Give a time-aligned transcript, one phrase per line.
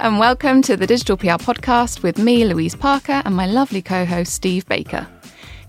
[0.00, 4.04] and welcome to the Digital PR Podcast with me, Louise Parker, and my lovely co
[4.04, 5.08] host, Steve Baker.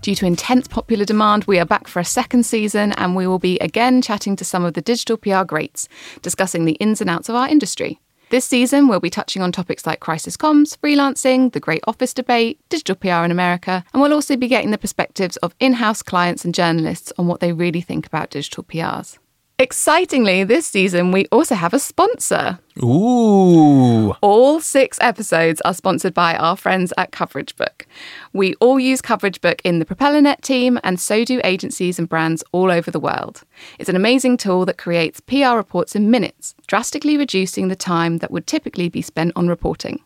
[0.02, 3.40] Due to intense popular demand, we are back for a second season and we will
[3.40, 5.88] be again chatting to some of the digital PR greats,
[6.22, 7.98] discussing the ins and outs of our industry.
[8.30, 12.60] This season, we'll be touching on topics like crisis comms, freelancing, the great office debate,
[12.68, 16.44] digital PR in America, and we'll also be getting the perspectives of in house clients
[16.44, 19.18] and journalists on what they really think about digital PRs.
[19.60, 22.58] Excitingly, this season we also have a sponsor.
[22.82, 24.12] Ooh.
[24.22, 27.86] All six episodes are sponsored by our friends at Coverage Book.
[28.32, 32.42] We all use Coverage Book in the PropellerNet team, and so do agencies and brands
[32.52, 33.42] all over the world.
[33.78, 38.30] It's an amazing tool that creates PR reports in minutes, drastically reducing the time that
[38.30, 40.00] would typically be spent on reporting.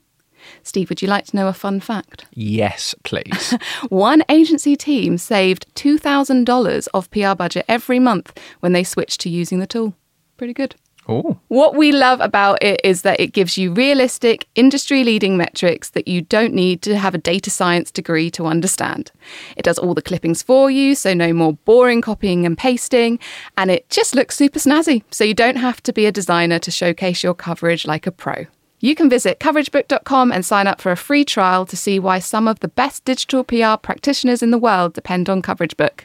[0.64, 2.24] Steve, would you like to know a fun fact?
[2.32, 3.55] Yes, please.
[3.91, 9.60] One agency team saved $2,000 of PR budget every month when they switched to using
[9.60, 9.95] the tool.
[10.36, 10.74] Pretty good.
[11.06, 11.39] Oh.
[11.48, 16.08] What we love about it is that it gives you realistic, industry leading metrics that
[16.08, 19.12] you don't need to have a data science degree to understand.
[19.56, 23.19] It does all the clippings for you, so no more boring copying and pasting,
[23.58, 26.70] and it just looks super snazzy, so you don't have to be a designer to
[26.70, 28.46] showcase your coverage like a pro.
[28.80, 32.47] You can visit coveragebook.com and sign up for a free trial to see why some
[32.48, 36.00] of the best digital PR practitioners in the world depend on CoverageBook.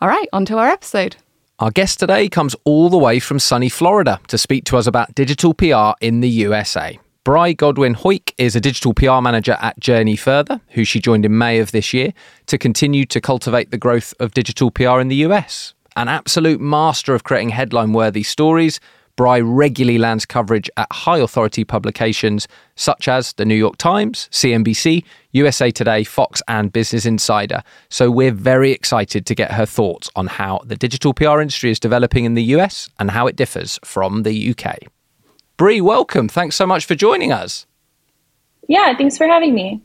[0.00, 1.16] All right, on to our episode.
[1.58, 5.14] Our guest today comes all the way from sunny Florida to speak to us about
[5.16, 7.00] digital PR in the USA.
[7.24, 11.36] Bri Godwin Huyke is a digital PR manager at Journey Further, who she joined in
[11.36, 12.12] May of this year
[12.46, 15.74] to continue to cultivate the growth of digital PR in the US.
[15.96, 18.78] An absolute master of creating headline worthy stories
[19.18, 25.02] Bri regularly lands coverage at high authority publications such as the New York Times, CNBC,
[25.32, 27.64] USA Today, Fox, and Business Insider.
[27.90, 31.80] So we're very excited to get her thoughts on how the digital PR industry is
[31.80, 34.78] developing in the US and how it differs from the UK.
[35.56, 36.28] Bri, welcome.
[36.28, 37.66] Thanks so much for joining us.
[38.68, 39.82] Yeah, thanks for having me.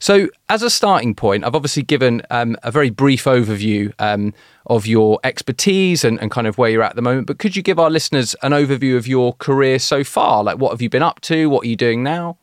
[0.00, 4.32] So, as a starting point, I've obviously given um, a very brief overview um,
[4.66, 7.26] of your expertise and, and, kind of where you're at at the moment.
[7.26, 10.42] But could you give our listeners an overview of your career so far?
[10.42, 11.50] Like, what have you been up to?
[11.50, 12.38] What are you doing now?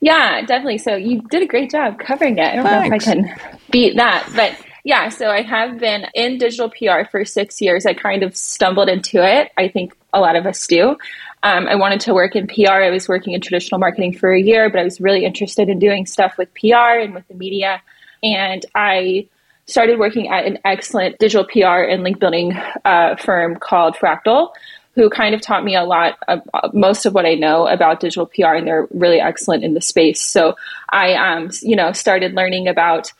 [0.00, 0.78] Yeah, definitely.
[0.78, 2.44] So, you did a great job covering it.
[2.44, 3.06] I don't Thanks.
[3.06, 4.30] know if I can beat that.
[4.36, 7.86] But yeah, so I have been in digital PR for six years.
[7.86, 9.50] I kind of stumbled into it.
[9.56, 10.96] I think a lot of us do.
[11.44, 12.70] Um, I wanted to work in PR.
[12.70, 15.78] I was working in traditional marketing for a year, but I was really interested in
[15.78, 17.82] doing stuff with PR and with the media.
[18.22, 19.28] And I
[19.66, 22.56] started working at an excellent digital PR and link building
[22.86, 24.52] uh, firm called Fractal,
[24.94, 26.40] who kind of taught me a lot of
[26.72, 30.22] most of what I know about digital PR, and they're really excellent in the space.
[30.22, 30.56] So
[30.88, 33.12] I, um, you know, started learning about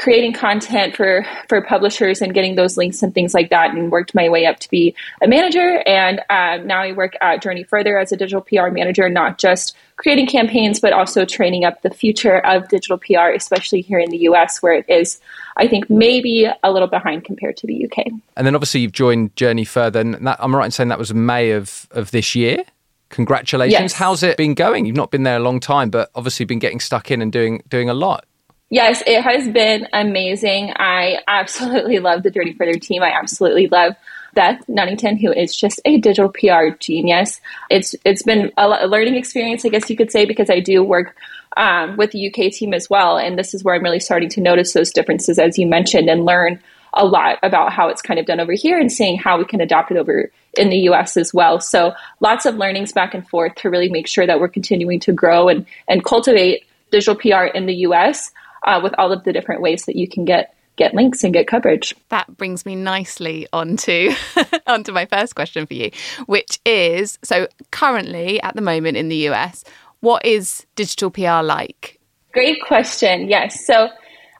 [0.00, 4.14] creating content for for publishers and getting those links and things like that and worked
[4.14, 5.82] my way up to be a manager.
[5.86, 9.76] And um, now i work at journey further as a digital pr manager not just
[9.96, 14.18] creating campaigns but also training up the future of digital pr especially here in the
[14.18, 15.20] us where it is
[15.56, 18.06] i think maybe a little behind compared to the uk
[18.36, 21.12] and then obviously you've joined journey further and that, i'm right in saying that was
[21.12, 22.62] may of of this year.
[23.10, 23.72] Congratulations.
[23.72, 23.92] Yes.
[23.92, 24.86] how's it been going?
[24.86, 27.62] You've not been there a long time but obviously been getting stuck in and doing
[27.68, 28.24] doing a lot
[28.70, 30.72] Yes, it has been amazing.
[30.76, 33.02] I absolutely love the Journey Further team.
[33.02, 33.96] I absolutely love
[34.34, 37.40] Beth Nunnington, who is just a digital PR genius.
[37.68, 41.16] It's it's been a learning experience, I guess you could say, because I do work
[41.56, 44.40] um, with the UK team as well, and this is where I'm really starting to
[44.40, 46.60] notice those differences, as you mentioned, and learn
[46.94, 49.60] a lot about how it's kind of done over here and seeing how we can
[49.60, 51.58] adopt it over in the US as well.
[51.60, 55.12] So lots of learnings back and forth to really make sure that we're continuing to
[55.12, 58.30] grow and and cultivate digital PR in the US
[58.64, 61.46] uh, with all of the different ways that you can get get links and get
[61.46, 61.94] coverage.
[62.08, 64.12] That brings me nicely onto
[64.66, 65.90] onto my first question for you,
[66.26, 69.64] which is so currently at the moment in the US,
[70.00, 72.00] what is digital PR like?
[72.32, 73.28] Great question.
[73.28, 73.66] Yes.
[73.66, 73.90] So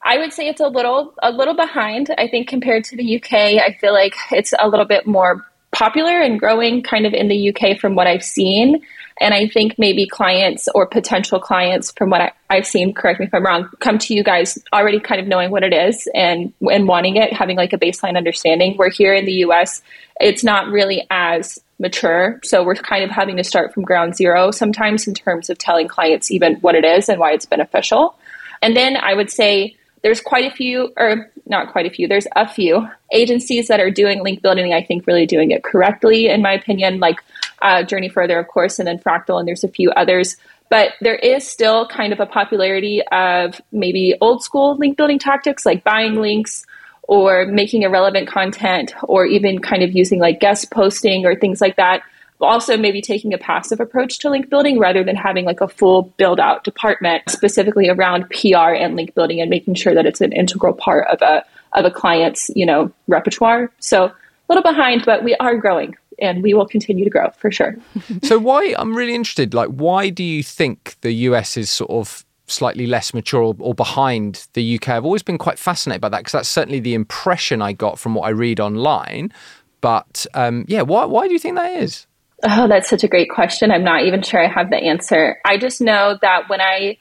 [0.03, 2.11] I would say it's a little a little behind.
[2.17, 6.21] I think compared to the UK, I feel like it's a little bit more popular
[6.21, 8.83] and growing kind of in the UK from what I've seen.
[9.21, 13.27] And I think maybe clients or potential clients, from what I, have seen, correct me
[13.27, 16.53] if I'm wrong, come to you guys already kind of knowing what it is and
[16.71, 18.77] and wanting it, having like a baseline understanding.
[18.77, 19.83] Where here in the US,
[20.21, 22.41] it's not really as mature.
[22.45, 25.89] So we're kind of having to start from ground zero sometimes in terms of telling
[25.89, 28.17] clients even what it is and why it's beneficial.
[28.63, 32.27] And then I would say there's quite a few, or not quite a few, there's
[32.37, 36.43] a few agencies that are doing link building, I think really doing it correctly, in
[36.43, 37.21] my opinion, like
[37.63, 40.37] uh, Journey Further, of course, and then Fractal, and there's a few others.
[40.71, 45.67] But there is still kind of a popularity of maybe old school link building tactics
[45.67, 46.65] like buying links
[47.03, 51.77] or making irrelevant content or even kind of using like guest posting or things like
[51.77, 52.03] that.
[52.41, 56.03] also maybe taking a passive approach to link building rather than having like a full
[56.17, 60.33] build out department specifically around PR and link building and making sure that it's an
[60.33, 63.71] integral part of a of a client's, you know, repertoire.
[63.81, 64.13] So a
[64.49, 67.77] little behind, but we are growing and we will continue to grow for sure.
[68.23, 72.25] so why I'm really interested like why do you think the US is sort of
[72.47, 74.89] slightly less mature or, or behind the UK?
[74.91, 78.15] I've always been quite fascinated by that because that's certainly the impression I got from
[78.15, 79.33] what I read online.
[79.81, 82.07] But um, yeah, why why do you think that is?
[82.43, 83.71] Oh, that's such a great question.
[83.71, 85.39] I'm not even sure I have the answer.
[85.45, 86.97] I just know that when I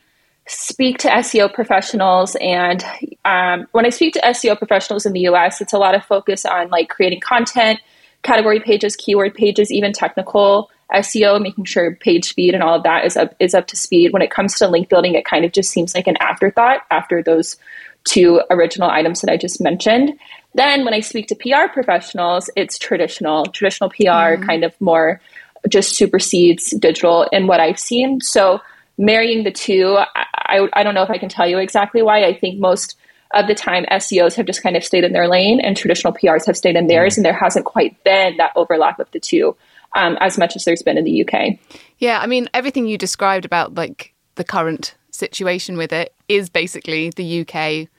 [0.48, 2.84] speak to SEO professionals and
[3.24, 6.46] um, when I speak to SEO professionals in the US, it's a lot of focus
[6.46, 7.80] on like creating content,
[8.24, 13.06] category pages, keyword pages, even technical SEO, making sure page speed and all of that
[13.06, 14.12] is up is up to speed.
[14.12, 17.22] When it comes to link building, it kind of just seems like an afterthought after
[17.22, 17.58] those
[18.06, 20.18] two original items that I just mentioned.
[20.56, 23.46] Then when I speak to PR professionals, it's traditional.
[23.46, 24.44] Traditional PR mm-hmm.
[24.44, 25.22] kind of more
[25.68, 28.22] just supersedes digital in what I've seen.
[28.22, 28.62] So
[28.98, 32.26] marrying the two, I, I, I don't know if I can tell you exactly why.
[32.26, 32.98] I think most
[33.34, 36.46] of the time SEOs have just kind of stayed in their lane and traditional PRs
[36.46, 37.20] have stayed in theirs, mm-hmm.
[37.20, 39.56] and there hasn't quite been that overlap of the two
[39.96, 41.58] um, as much as there's been in the UK.
[41.98, 47.12] Yeah, I mean, everything you described about like the current situation with it is basically
[47.16, 47.90] the UK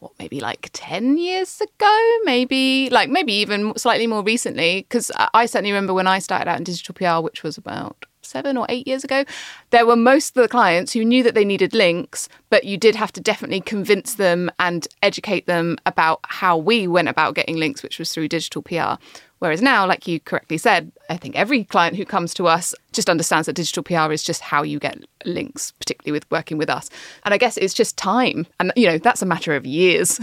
[0.00, 5.46] what maybe like 10 years ago maybe like maybe even slightly more recently because i
[5.46, 8.86] certainly remember when i started out in digital pr which was about seven or eight
[8.86, 9.24] years ago
[9.70, 12.94] there were most of the clients who knew that they needed links but you did
[12.94, 17.82] have to definitely convince them and educate them about how we went about getting links
[17.82, 19.00] which was through digital pr
[19.38, 23.10] Whereas now, like you correctly said, I think every client who comes to us just
[23.10, 26.88] understands that digital PR is just how you get links, particularly with working with us.
[27.24, 28.46] And I guess it's just time.
[28.58, 30.18] And, you know, that's a matter of years.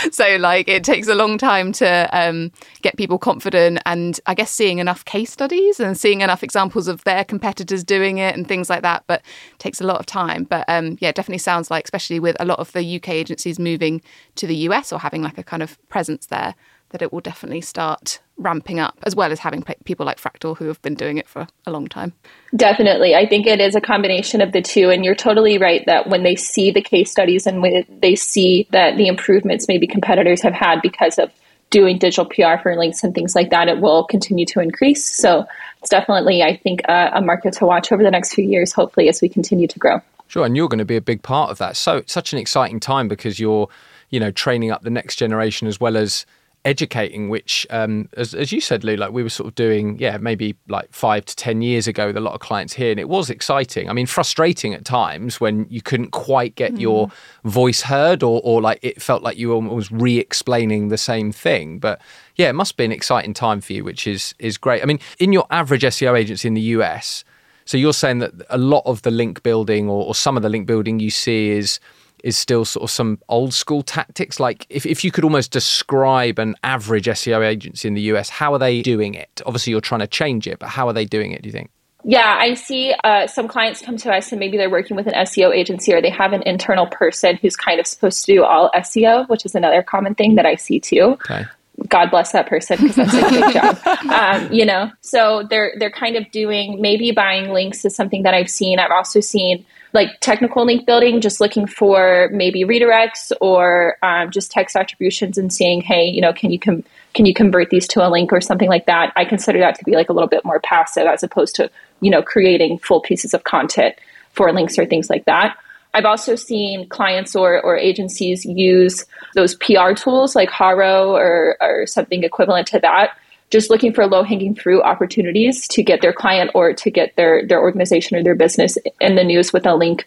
[0.10, 2.50] so, like, it takes a long time to um,
[2.80, 3.80] get people confident.
[3.84, 8.16] And I guess seeing enough case studies and seeing enough examples of their competitors doing
[8.16, 9.04] it and things like that.
[9.06, 9.20] But
[9.52, 10.44] it takes a lot of time.
[10.44, 14.00] But um, yeah, definitely sounds like, especially with a lot of the UK agencies moving
[14.36, 16.54] to the US or having like a kind of presence there,
[16.90, 20.66] that it will definitely start ramping up, as well as having people like Fractal who
[20.66, 22.12] have been doing it for a long time.
[22.56, 23.14] Definitely.
[23.14, 24.90] I think it is a combination of the two.
[24.90, 28.68] And you're totally right that when they see the case studies and when they see
[28.70, 31.30] that the improvements maybe competitors have had because of
[31.70, 35.04] doing digital PR for links and things like that, it will continue to increase.
[35.04, 35.44] So
[35.80, 39.08] it's definitely, I think, a, a market to watch over the next few years, hopefully,
[39.08, 40.00] as we continue to grow.
[40.28, 41.76] Sure, and you're going to be a big part of that.
[41.76, 43.68] So such an exciting time because you're,
[44.10, 46.24] you know, training up the next generation as well as
[46.64, 50.16] educating, which, um, as, as you said, Lou, like we were sort of doing, yeah,
[50.18, 52.90] maybe like five to 10 years ago with a lot of clients here.
[52.90, 53.88] And it was exciting.
[53.88, 56.80] I mean, frustrating at times when you couldn't quite get mm.
[56.80, 57.10] your
[57.44, 61.32] voice heard or, or like it felt like you were almost re explaining the same
[61.32, 61.78] thing.
[61.78, 62.00] But
[62.36, 64.82] yeah, it must be an exciting time for you, which is, is great.
[64.82, 67.24] I mean, in your average SEO agency in the US,
[67.64, 70.48] so you're saying that a lot of the link building or, or some of the
[70.48, 71.80] link building you see is
[72.24, 74.40] is still sort of some old school tactics.
[74.40, 78.52] Like if, if you could almost describe an average SEO agency in the US, how
[78.52, 79.40] are they doing it?
[79.46, 81.70] Obviously, you're trying to change it, but how are they doing it, do you think?
[82.04, 85.14] Yeah, I see uh, some clients come to us and maybe they're working with an
[85.14, 88.70] SEO agency or they have an internal person who's kind of supposed to do all
[88.74, 91.18] SEO, which is another common thing that I see too.
[91.20, 91.44] Okay.
[91.86, 93.78] God bless that person because that's a good job.
[94.08, 98.34] Um, you know, so they're they're kind of doing maybe buying links is something that
[98.34, 98.78] I've seen.
[98.78, 104.50] I've also seen like technical link building, just looking for maybe redirects or um, just
[104.50, 108.06] text attributions and seeing, hey, you know, can you com- can you convert these to
[108.06, 109.12] a link or something like that?
[109.16, 112.10] I consider that to be like a little bit more passive as opposed to you
[112.10, 113.94] know creating full pieces of content
[114.32, 115.56] for links or things like that.
[115.98, 121.86] I've also seen clients or, or agencies use those PR tools like Haro or, or
[121.88, 123.18] something equivalent to that
[123.50, 127.46] just looking for low hanging fruit opportunities to get their client or to get their
[127.46, 130.06] their organization or their business in the news with a link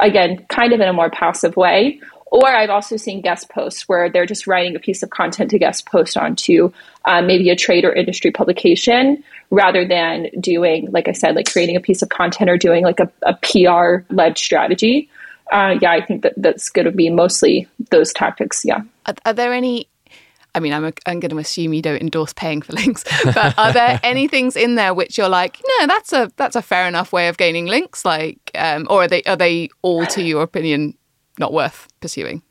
[0.00, 4.08] again kind of in a more passive way or I've also seen guest posts where
[4.08, 6.72] they're just writing a piece of content to guest post onto
[7.04, 11.74] uh, maybe a trade or industry publication rather than doing, like I said, like creating
[11.74, 15.08] a piece of content or doing like a, a PR led strategy.
[15.50, 18.64] Uh, yeah, I think that that's going to be mostly those tactics.
[18.64, 18.82] Yeah.
[19.06, 19.88] Are, are there any
[20.54, 23.58] I mean, I'm, a, I'm going to assume you don't endorse paying for links, but
[23.58, 26.88] are there any things in there which you're like, no, that's a that's a fair
[26.88, 30.42] enough way of gaining links, like, um, or are they are they all, to your
[30.42, 30.96] opinion,
[31.38, 32.42] not worth pursuing?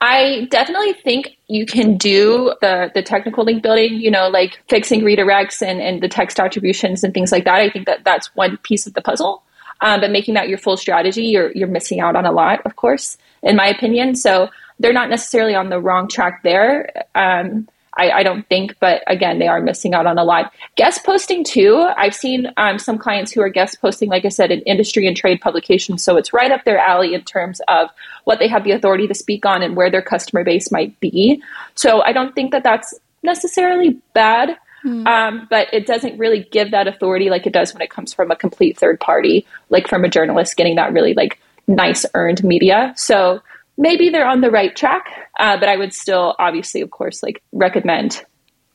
[0.00, 5.00] I definitely think you can do the the technical link building, you know, like fixing
[5.00, 7.54] redirects and, and the text attributions and things like that.
[7.54, 9.42] I think that that's one piece of the puzzle.
[9.80, 12.76] Um, but making that your full strategy, you're you're missing out on a lot, of
[12.76, 14.14] course, in my opinion.
[14.14, 16.90] So they're not necessarily on the wrong track there.
[17.14, 17.68] Um,
[17.98, 20.52] I, I, don't think, but again, they are missing out on a lot.
[20.76, 21.88] Guest posting too.
[21.96, 25.16] I've seen um, some clients who are guest posting, like I said, in industry and
[25.16, 26.02] trade publications.
[26.02, 27.88] So it's right up their alley in terms of
[28.24, 31.42] what they have the authority to speak on and where their customer base might be.
[31.74, 32.92] So I don't think that that's
[33.22, 34.58] necessarily bad.
[34.86, 35.06] Mm.
[35.06, 38.30] Um, but it doesn't really give that authority like it does when it comes from
[38.30, 42.94] a complete third party, like from a journalist getting that really like nice earned media.
[42.96, 43.42] So
[43.76, 45.06] maybe they're on the right track,
[45.38, 48.24] uh, but I would still, obviously, of course, like recommend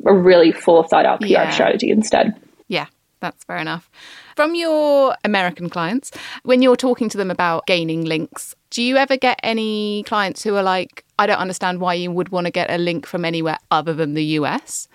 [0.05, 1.49] a really full thought out PR yeah.
[1.51, 2.35] strategy instead.
[2.67, 2.87] Yeah,
[3.21, 3.89] that's fair enough.
[4.35, 6.11] From your American clients,
[6.43, 10.55] when you're talking to them about gaining links, do you ever get any clients who
[10.55, 13.59] are like, I don't understand why you would want to get a link from anywhere
[13.69, 14.87] other than the US?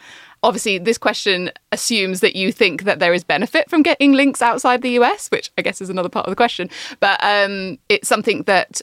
[0.42, 4.82] Obviously, this question assumes that you think that there is benefit from getting links outside
[4.82, 6.70] the US, which I guess is another part of the question.
[7.00, 8.80] But um, it's something that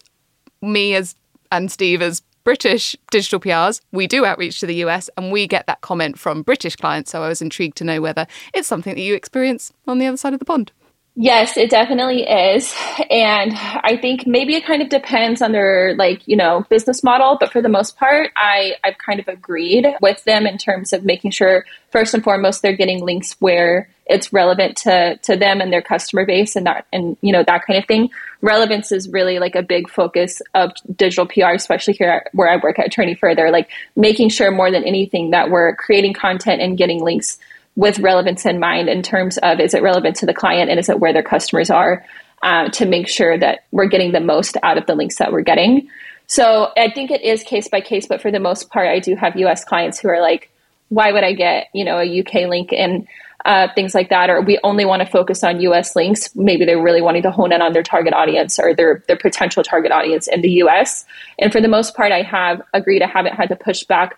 [0.61, 1.15] me as
[1.51, 5.67] and Steve as British digital PRs, we do outreach to the US and we get
[5.67, 7.11] that comment from British clients.
[7.11, 10.17] So I was intrigued to know whether it's something that you experience on the other
[10.17, 10.71] side of the pond.
[11.15, 12.73] Yes, it definitely is.
[13.11, 17.37] And I think maybe it kind of depends on their like, you know, business model,
[17.39, 21.05] but for the most part, I I've kind of agreed with them in terms of
[21.05, 25.71] making sure first and foremost they're getting links where it's relevant to to them and
[25.71, 28.09] their customer base and that and you know that kind of thing.
[28.41, 32.57] Relevance is really like a big focus of digital PR, especially here at, where I
[32.57, 36.75] work at Journey Further, like making sure more than anything that we're creating content and
[36.75, 37.37] getting links
[37.75, 40.89] with relevance in mind in terms of is it relevant to the client and is
[40.89, 42.05] it where their customers are
[42.43, 45.41] uh, to make sure that we're getting the most out of the links that we're
[45.41, 45.87] getting.
[46.27, 49.15] So I think it is case by case, but for the most part, I do
[49.15, 50.51] have US clients who are like,
[50.89, 53.07] why would I get, you know, a UK link and
[53.45, 56.33] uh, things like that, or we only want to focus on US links.
[56.35, 59.63] Maybe they're really wanting to hone in on their target audience or their, their potential
[59.63, 61.05] target audience in the US.
[61.39, 63.01] And for the most part, I have agreed.
[63.01, 64.17] I haven't had to push back,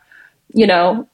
[0.53, 1.07] you know,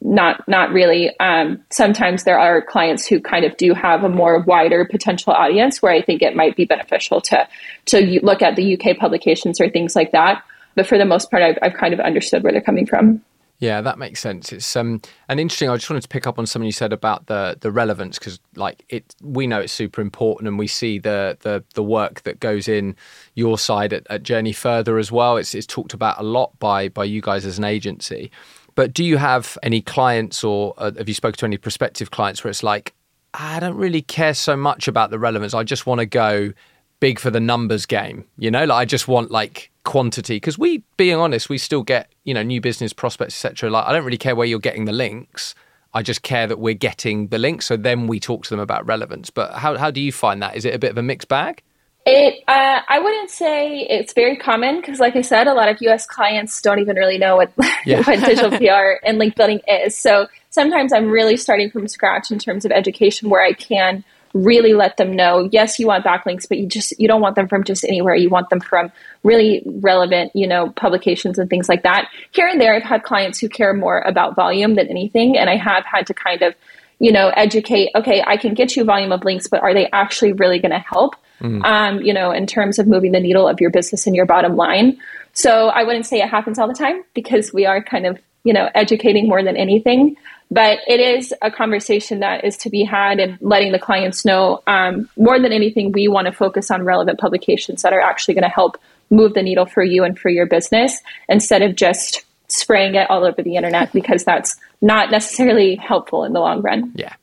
[0.00, 1.18] not not really.
[1.20, 5.82] Um, sometimes there are clients who kind of do have a more wider potential audience
[5.82, 7.46] where I think it might be beneficial to
[7.86, 10.42] to look at the UK publications or things like that.
[10.74, 13.22] But for the most part, I've, I've kind of understood where they're coming from.
[13.60, 14.54] Yeah, that makes sense.
[14.54, 15.68] It's um and interesting.
[15.68, 18.40] I just wanted to pick up on something you said about the the relevance because
[18.56, 22.40] like it, we know it's super important, and we see the the the work that
[22.40, 22.96] goes in
[23.34, 25.36] your side at, at Journey Further as well.
[25.36, 28.30] It's it's talked about a lot by by you guys as an agency.
[28.74, 32.44] But do you have any clients or uh, have you spoken to any prospective clients
[32.44, 32.94] where it's like,
[33.34, 35.54] I don't really care so much about the relevance.
[35.54, 36.52] I just want to go
[37.00, 38.24] big for the numbers game.
[38.38, 42.10] You know, like I just want like quantity because we, being honest, we still get
[42.24, 43.70] you know new business prospects, etc.
[43.70, 45.54] Like I don't really care where you're getting the links.
[45.92, 47.66] I just care that we're getting the links.
[47.66, 49.30] So then we talk to them about relevance.
[49.30, 50.56] But how how do you find that?
[50.56, 51.62] Is it a bit of a mixed bag?
[52.06, 55.82] It, uh, I wouldn't say it's very common because, like I said, a lot of
[55.82, 56.06] U.S.
[56.06, 57.52] clients don't even really know what,
[57.84, 58.02] yeah.
[58.02, 59.96] what digital PR and link building is.
[59.96, 64.02] So sometimes I'm really starting from scratch in terms of education, where I can
[64.32, 65.48] really let them know.
[65.50, 68.14] Yes, you want backlinks, but you just you don't want them from just anywhere.
[68.14, 68.92] You want them from
[69.22, 72.08] really relevant, you know, publications and things like that.
[72.30, 75.56] Here and there, I've had clients who care more about volume than anything, and I
[75.56, 76.54] have had to kind of,
[77.00, 77.90] you know, educate.
[77.96, 80.78] Okay, I can get you volume of links, but are they actually really going to
[80.78, 81.16] help?
[81.40, 81.64] mm.
[81.64, 84.56] um, you know, in terms of moving the needle of your business and your bottom
[84.56, 84.98] line.
[85.32, 88.52] So I wouldn't say it happens all the time because we are kind of, you
[88.52, 90.16] know, educating more than anything.
[90.50, 94.62] But it is a conversation that is to be had and letting the clients know
[94.66, 98.42] um, more than anything, we want to focus on relevant publications that are actually going
[98.42, 98.76] to help
[99.10, 103.24] move the needle for you and for your business instead of just spraying it all
[103.24, 106.92] over the internet because that's not necessarily helpful in the long run.
[106.94, 107.14] Yeah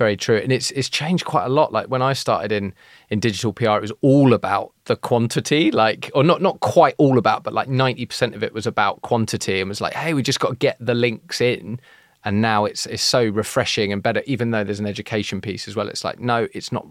[0.00, 0.38] very true.
[0.38, 1.74] And it's it's changed quite a lot.
[1.74, 2.72] Like when i started in
[3.10, 7.18] in digital pr it was all about the quantity like or not not quite all
[7.18, 10.40] about but like 90% of it was about quantity and was like hey we just
[10.40, 11.78] got to get the links in
[12.24, 15.74] and now it's it's so refreshing and better even though there's an education piece as
[15.74, 16.86] well it's like no it's not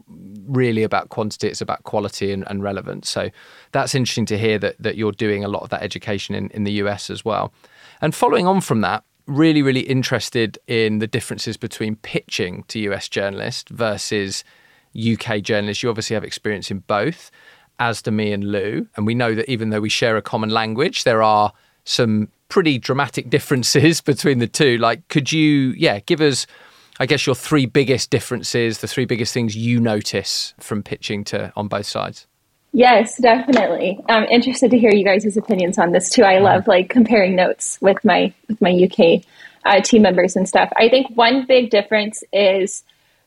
[0.48, 3.30] really about quantity it's about quality and, and relevance so
[3.72, 6.64] that's interesting to hear that that you're doing a lot of that education in, in
[6.64, 7.54] the us as well
[8.02, 13.08] and following on from that really, really interested in the differences between pitching to US
[13.08, 14.44] journalists versus
[14.98, 15.84] UK journalists.
[15.84, 17.30] You obviously have experience in both,
[17.78, 18.88] as do me and Lou.
[18.96, 22.78] And we know that even though we share a common language, there are some pretty
[22.78, 24.78] dramatic differences between the two.
[24.78, 26.46] Like, could you, yeah, give us,
[27.00, 31.54] I guess, your three biggest differences, the three biggest things you notice from pitching to
[31.56, 32.28] on both sides?
[32.72, 34.00] Yes, definitely.
[34.10, 36.24] I'm interested to hear you guys' opinions on this too.
[36.24, 39.24] I love like comparing notes with my with my UK
[39.66, 40.72] uh, team members and stuff.
[40.78, 42.84] I think one big difference is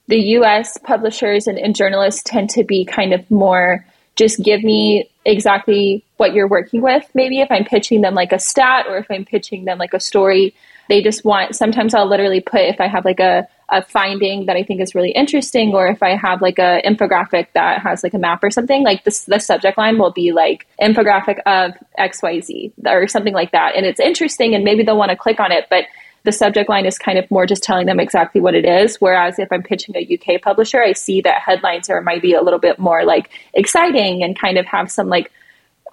[0.06, 5.10] the US publishers and, and journalists tend to be kind of more just give me
[5.24, 7.04] exactly what you're working with.
[7.14, 10.00] Maybe if I'm pitching them like a stat or if I'm pitching them like a
[10.00, 10.54] story,
[10.88, 14.56] they just want sometimes I'll literally put if I have like a a finding that
[14.56, 18.12] I think is really interesting, or if I have like a infographic that has like
[18.12, 22.72] a map or something, like this, the subject line will be like infographic of XYZ
[22.86, 23.74] or something like that.
[23.74, 25.84] And it's interesting and maybe they'll want to click on it, but
[26.24, 28.96] the subject line is kind of more just telling them exactly what it is.
[29.00, 32.42] Whereas if I'm pitching a UK publisher, I see that headlines are might be a
[32.42, 35.32] little bit more like exciting and kind of have some like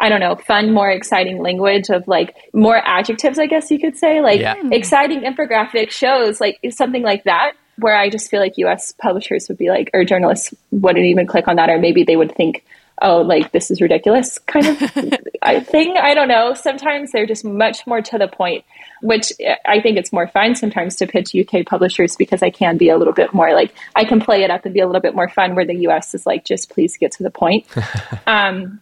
[0.01, 3.98] I don't know, fun, more exciting language of like more adjectives, I guess you could
[3.98, 4.55] say, like yeah.
[4.55, 4.71] Hmm.
[4.71, 9.57] exciting infographic shows, like something like that where I just feel like US publishers would
[9.57, 12.65] be like, or journalists wouldn't even click on that, or maybe they would think,
[13.01, 14.77] oh, like this is ridiculous kind of
[15.67, 15.95] thing.
[15.98, 16.53] I don't know.
[16.53, 18.65] Sometimes they're just much more to the point,
[19.01, 19.31] which
[19.65, 22.97] I think it's more fun sometimes to pitch UK publishers because I can be a
[22.97, 25.29] little bit more like, I can play it up and be a little bit more
[25.29, 27.65] fun where the US is like, just please get to the point.
[28.27, 28.81] um,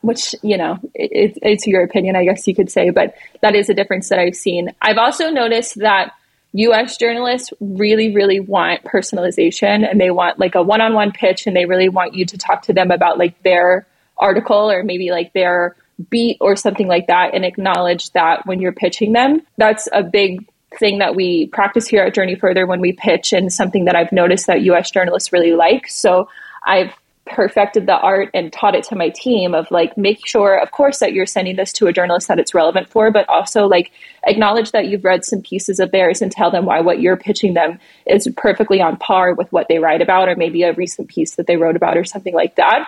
[0.00, 3.68] which you know it, it's your opinion i guess you could say but that is
[3.68, 6.12] a difference that i've seen i've also noticed that
[6.56, 11.46] US journalists really, really want personalization and they want like a one on one pitch
[11.46, 13.86] and they really want you to talk to them about like their
[14.16, 15.76] article or maybe like their
[16.10, 19.40] beat or something like that and acknowledge that when you're pitching them.
[19.56, 20.46] That's a big
[20.78, 24.12] thing that we practice here at Journey Further when we pitch and something that I've
[24.12, 25.88] noticed that US journalists really like.
[25.88, 26.28] So
[26.66, 26.92] I've
[27.26, 31.00] perfected the art and taught it to my team of like make sure of course
[31.00, 33.90] that you're sending this to a journalist that it's relevant for but also like
[34.28, 37.54] acknowledge that you've read some pieces of theirs and tell them why what you're pitching
[37.54, 41.34] them is perfectly on par with what they write about or maybe a recent piece
[41.34, 42.86] that they wrote about or something like that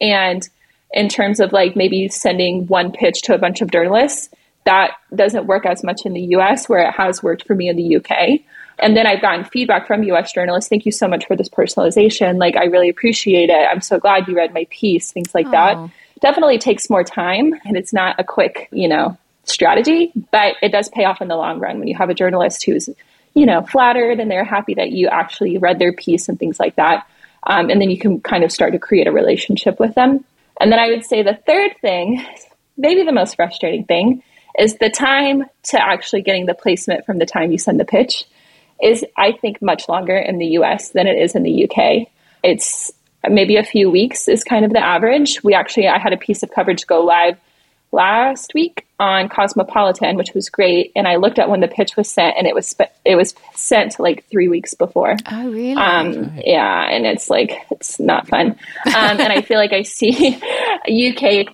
[0.00, 0.48] and
[0.92, 4.28] in terms of like maybe sending one pitch to a bunch of journalists
[4.64, 7.76] that doesn't work as much in the US where it has worked for me in
[7.76, 8.40] the UK
[8.80, 10.68] and then I've gotten feedback from US journalists.
[10.68, 12.38] Thank you so much for this personalization.
[12.38, 13.68] Like, I really appreciate it.
[13.70, 15.52] I'm so glad you read my piece, things like Aww.
[15.52, 15.90] that.
[16.20, 20.88] Definitely takes more time and it's not a quick, you know, strategy, but it does
[20.88, 22.90] pay off in the long run when you have a journalist who's,
[23.34, 26.76] you know, flattered and they're happy that you actually read their piece and things like
[26.76, 27.06] that.
[27.44, 30.24] Um, and then you can kind of start to create a relationship with them.
[30.60, 32.24] And then I would say the third thing,
[32.76, 34.22] maybe the most frustrating thing,
[34.58, 38.24] is the time to actually getting the placement from the time you send the pitch
[38.82, 42.08] is, I think, much longer in the US than it is in the UK.
[42.42, 42.92] It's
[43.28, 45.42] maybe a few weeks is kind of the average.
[45.42, 47.38] We actually, I had a piece of coverage go live
[47.92, 50.92] last week on Cosmopolitan, which was great.
[50.94, 52.74] And I looked at when the pitch was sent, and it was
[53.04, 55.16] it was sent like three weeks before.
[55.30, 55.74] Oh, really?
[55.74, 58.56] Um, yeah, and it's like it's not fun.
[58.86, 60.34] Um, and I feel like I see
[60.88, 61.46] UK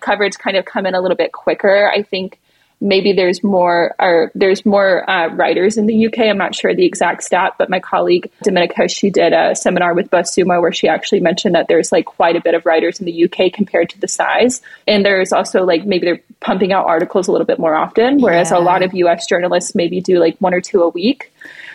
[0.00, 1.90] coverage kind of come in a little bit quicker.
[1.90, 2.38] I think
[2.80, 6.20] maybe there's more or there's more uh, writers in the UK.
[6.20, 10.10] I'm not sure the exact stat, but my colleague Dominica, she did a seminar with
[10.10, 13.24] BuzzSumo where she actually mentioned that there's like quite a bit of writers in the
[13.24, 14.62] UK compared to the size.
[14.86, 18.50] And there's also like maybe they're pumping out articles a little bit more often, whereas
[18.50, 18.58] yeah.
[18.58, 21.32] a lot of US journalists maybe do like one or two a week.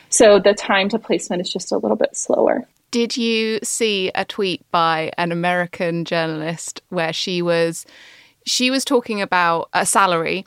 [0.09, 2.67] So the time to placement is just a little bit slower.
[2.91, 7.87] Did you see a tweet by an American journalist where she was
[8.45, 10.45] she was talking about a salary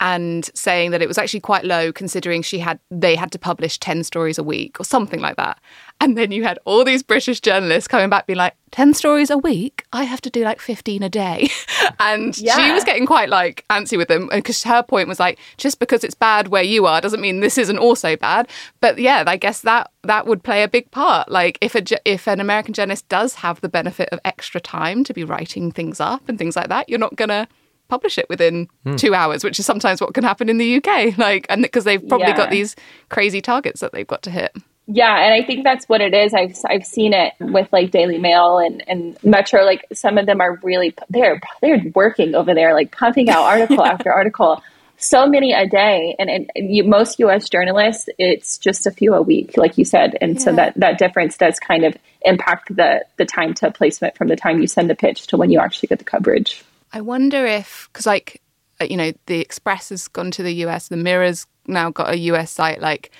[0.00, 3.78] and saying that it was actually quite low considering she had they had to publish
[3.78, 5.58] 10 stories a week or something like that.
[6.00, 9.38] And then you had all these british journalists coming back being like 10 stories a
[9.38, 9.84] week?
[9.92, 11.48] I have to do like 15 a day.
[12.00, 12.54] And yeah.
[12.56, 16.04] she was getting quite like antsy with them because her point was like just because
[16.04, 18.48] it's bad where you are doesn't mean this isn't also bad.
[18.80, 21.30] But yeah i guess that that would play a big part.
[21.30, 25.14] Like if a if an american journalist does have the benefit of extra time to
[25.14, 27.48] be writing things up and things like that you're not going to
[27.88, 28.98] publish it within mm.
[28.98, 31.16] two hours, which is sometimes what can happen in the UK.
[31.18, 32.36] Like, and because they've probably yeah.
[32.36, 32.76] got these
[33.08, 34.56] crazy targets that they've got to hit.
[34.90, 36.32] Yeah, and I think that's what it is.
[36.32, 39.64] I've I've seen it with like Daily Mail and, and Metro.
[39.64, 43.84] Like some of them are really they're they're working over there, like pumping out article
[43.84, 44.62] after article,
[44.96, 46.16] so many a day.
[46.18, 47.50] And, and you, most U.S.
[47.50, 50.16] journalists, it's just a few a week, like you said.
[50.22, 50.40] And yeah.
[50.40, 54.36] so that that difference does kind of impact the the time to placement from the
[54.36, 56.64] time you send the pitch to when you actually get the coverage.
[56.92, 58.40] I wonder if, because like,
[58.80, 62.18] uh, you know, the Express has gone to the US, the Mirror's now got a
[62.18, 62.80] US site.
[62.80, 63.10] Like,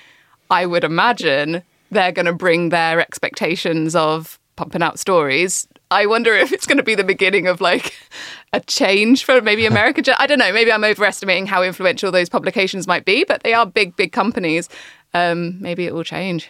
[0.49, 5.67] I would imagine they're going to bring their expectations of pumping out stories.
[5.91, 7.97] I wonder if it's going to be the beginning of like
[8.53, 10.01] a change for maybe America.
[10.19, 10.51] I don't know.
[10.51, 14.69] Maybe I'm overestimating how influential those publications might be, but they are big, big companies.
[15.13, 16.49] Um, maybe it will change.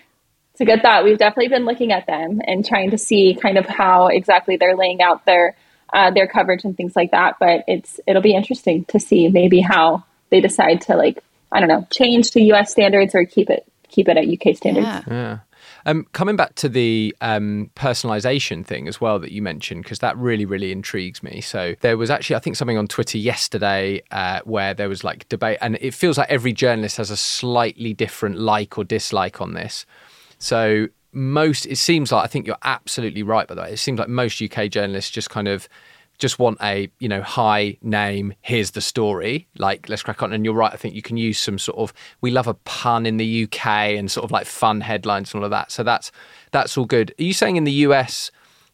[0.53, 1.05] It's a good thought.
[1.05, 4.75] We've definitely been looking at them and trying to see kind of how exactly they're
[4.75, 5.55] laying out their
[5.93, 7.35] uh, their coverage and things like that.
[7.39, 11.69] But it's it'll be interesting to see maybe how they decide to like I don't
[11.69, 12.71] know change to U.S.
[12.71, 14.85] standards or keep it keep it at UK standards.
[14.85, 15.03] Yeah.
[15.07, 15.37] yeah.
[15.85, 20.17] Um, coming back to the um, personalization thing as well that you mentioned, because that
[20.17, 21.41] really, really intrigues me.
[21.41, 25.27] So there was actually, I think, something on Twitter yesterday uh, where there was like
[25.29, 29.53] debate, and it feels like every journalist has a slightly different like or dislike on
[29.53, 29.85] this.
[30.37, 33.71] So most, it seems like, I think you're absolutely right, by the way.
[33.73, 35.67] It seems like most UK journalists just kind of
[36.19, 40.33] just want a you know hi name here's the story like let's crack on.
[40.33, 43.05] And you're right i think you can use some sort of we love a pun
[43.05, 45.71] in the uk and sort of like fun headlines and all of that.
[45.71, 46.11] So that's
[46.51, 47.15] that's all good.
[47.19, 48.31] Are you saying in the us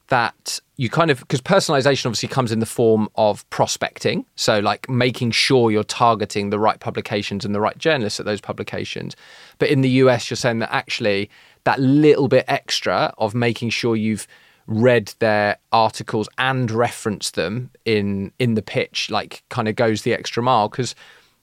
[0.08, 4.88] that you kind of because personalization obviously comes in the form of prospecting so like
[4.88, 9.15] making sure you're targeting the right publications and the right journalists at those publications.
[9.60, 11.30] But in the us you're saying that actually
[11.65, 14.28] that little bit extra of making sure you've
[14.67, 20.13] read their articles and referenced them in in the pitch like kind of goes the
[20.13, 20.69] extra mile.
[20.69, 20.95] Because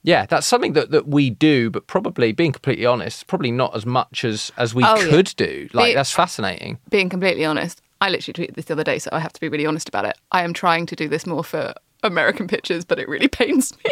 [0.02, 3.86] yeah that's something that, that we do but probably being completely honest probably not as
[3.86, 5.46] much as as we oh, could yeah.
[5.46, 5.68] do.
[5.72, 6.78] Like Be- that's fascinating.
[6.90, 9.48] Being completely honest i literally tweeted this the other day so i have to be
[9.48, 10.16] really honest about it.
[10.32, 13.90] I am trying to do this more for American pictures, but it really pains me.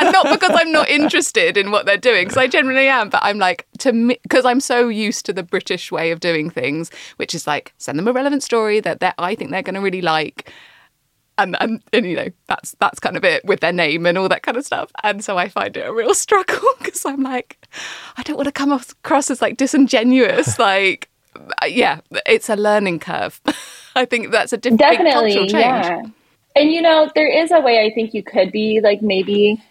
[0.00, 3.20] and not because I'm not interested in what they're doing, because I generally am, but
[3.22, 6.90] I'm like, to me, because I'm so used to the British way of doing things,
[7.16, 10.02] which is like, send them a relevant story that I think they're going to really
[10.02, 10.52] like.
[11.36, 14.28] And, and, and you know that's that's kind of it with their name and all
[14.28, 17.58] that kind of stuff and so i find it a real struggle because i'm like
[18.16, 21.10] i don't want to come across as like disingenuous like
[21.66, 23.40] yeah it's a learning curve
[23.96, 26.02] i think that's a different definitely change yeah
[26.54, 29.62] and you know, there is a way I think you could be like maybe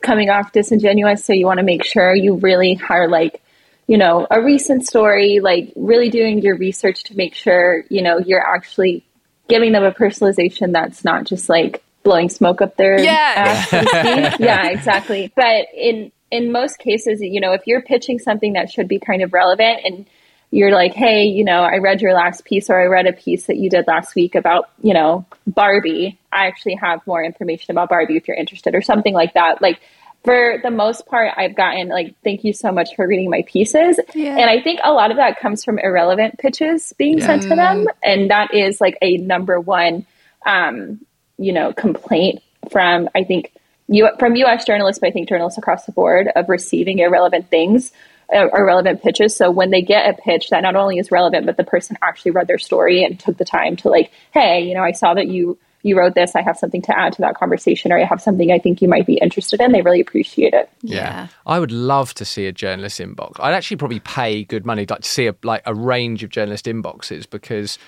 [0.00, 1.24] coming off disingenuous.
[1.24, 3.42] So you want to make sure you really are like,
[3.86, 8.18] you know, a recent story, like really doing your research to make sure, you know,
[8.18, 9.04] you're actually
[9.48, 13.34] giving them a personalization that's not just like blowing smoke up their yeah.
[13.36, 13.72] ass.
[14.40, 15.32] yeah, exactly.
[15.36, 19.22] But in in most cases, you know, if you're pitching something that should be kind
[19.22, 20.06] of relevant and
[20.50, 23.46] you're like, hey, you know, I read your last piece or I read a piece
[23.46, 26.18] that you did last week about, you know, Barbie.
[26.32, 29.62] I actually have more information about Barbie if you're interested or something like that.
[29.62, 29.80] Like
[30.24, 34.00] for the most part, I've gotten like, thank you so much for reading my pieces.
[34.12, 34.36] Yeah.
[34.36, 37.26] And I think a lot of that comes from irrelevant pitches being yeah.
[37.26, 37.86] sent to them.
[38.02, 40.04] And that is like a number one,
[40.44, 41.00] um,
[41.38, 43.52] you know, complaint from, I think,
[43.86, 47.92] you, from US journalists, but I think journalists across the board of receiving irrelevant things
[48.32, 49.34] Uh, are relevant pitches.
[49.34, 52.30] So when they get a pitch that not only is relevant, but the person actually
[52.30, 55.26] read their story and took the time to like, hey, you know, I saw that
[55.26, 56.36] you you wrote this.
[56.36, 58.88] I have something to add to that conversation, or I have something I think you
[58.88, 59.72] might be interested in.
[59.72, 60.70] They really appreciate it.
[60.82, 61.28] Yeah, yeah.
[61.46, 63.36] I would love to see a journalist inbox.
[63.40, 66.66] I'd actually probably pay good money like to see a, like a range of journalist
[66.66, 67.78] inboxes because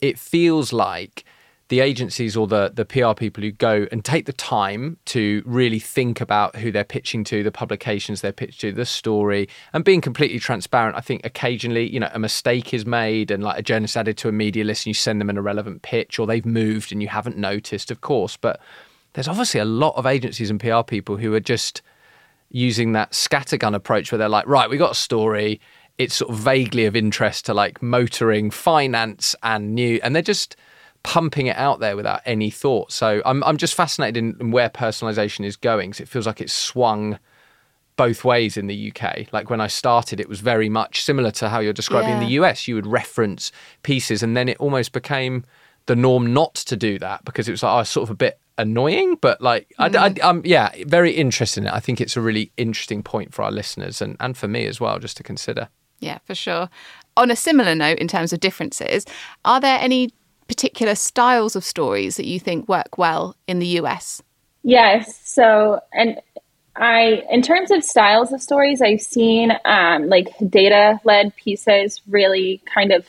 [0.00, 1.24] it feels like
[1.70, 5.78] the agencies or the the PR people who go and take the time to really
[5.78, 10.00] think about who they're pitching to, the publications they're pitching to, the story, and being
[10.00, 10.96] completely transparent.
[10.96, 14.28] I think occasionally, you know, a mistake is made and like a journalist added to
[14.28, 17.08] a media list and you send them an irrelevant pitch or they've moved and you
[17.08, 18.36] haven't noticed, of course.
[18.36, 18.60] But
[19.12, 21.82] there's obviously a lot of agencies and PR people who are just
[22.50, 25.60] using that scattergun approach where they're like, right, we got a story.
[25.98, 30.56] It's sort of vaguely of interest to like motoring, finance, and new, and they're just
[31.02, 32.92] pumping it out there without any thought.
[32.92, 35.90] So I'm I'm just fascinated in, in where personalization is going.
[35.90, 37.18] Because it feels like it's swung
[37.96, 39.32] both ways in the UK.
[39.32, 42.20] Like when I started, it was very much similar to how you're describing yeah.
[42.20, 42.66] in the US.
[42.66, 45.44] You would reference pieces, and then it almost became
[45.86, 48.38] the norm not to do that because it was like oh, sort of a bit
[48.58, 49.16] annoying.
[49.20, 49.96] But like, mm.
[49.96, 51.72] I, I, I'm yeah, very interested in it.
[51.72, 54.80] I think it's a really interesting point for our listeners and and for me as
[54.80, 55.68] well, just to consider.
[55.98, 56.68] Yeah, for sure.
[57.16, 59.04] On a similar note, in terms of differences,
[59.44, 60.10] are there any
[60.50, 64.20] particular styles of stories that you think work well in the US?
[64.64, 65.20] Yes.
[65.22, 66.20] So, and
[66.74, 72.60] I, in terms of styles of stories, I've seen um, like data led pieces really
[72.74, 73.06] kind of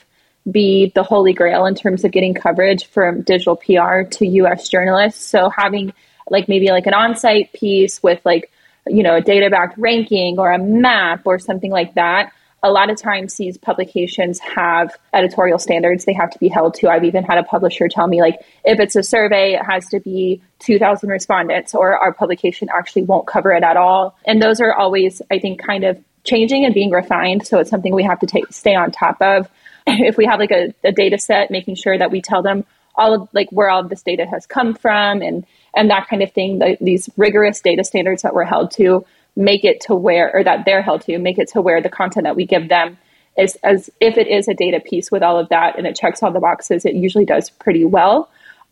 [0.51, 5.25] be the holy grail in terms of getting coverage from digital PR to US journalists.
[5.25, 5.93] So, having
[6.29, 8.51] like maybe like an on site piece with like,
[8.85, 12.89] you know, a data backed ranking or a map or something like that a lot
[12.89, 16.89] of times these publications have editorial standards they have to be held to.
[16.89, 19.99] I've even had a publisher tell me, like, if it's a survey, it has to
[19.99, 24.15] be 2,000 respondents, or our publication actually won't cover it at all.
[24.25, 27.47] And those are always, I think, kind of changing and being refined.
[27.47, 29.49] So it's something we have to take, stay on top of.
[29.87, 33.15] If we have like a, a data set, making sure that we tell them all
[33.15, 35.43] of like where all of this data has come from and
[35.73, 36.59] and that kind of thing.
[36.59, 40.65] The, these rigorous data standards that we're held to make it to where, or that
[40.65, 42.97] they're held to, make it to where the content that we give them
[43.37, 46.21] is as if it is a data piece with all of that and it checks
[46.21, 48.29] all the boxes, it usually does pretty well.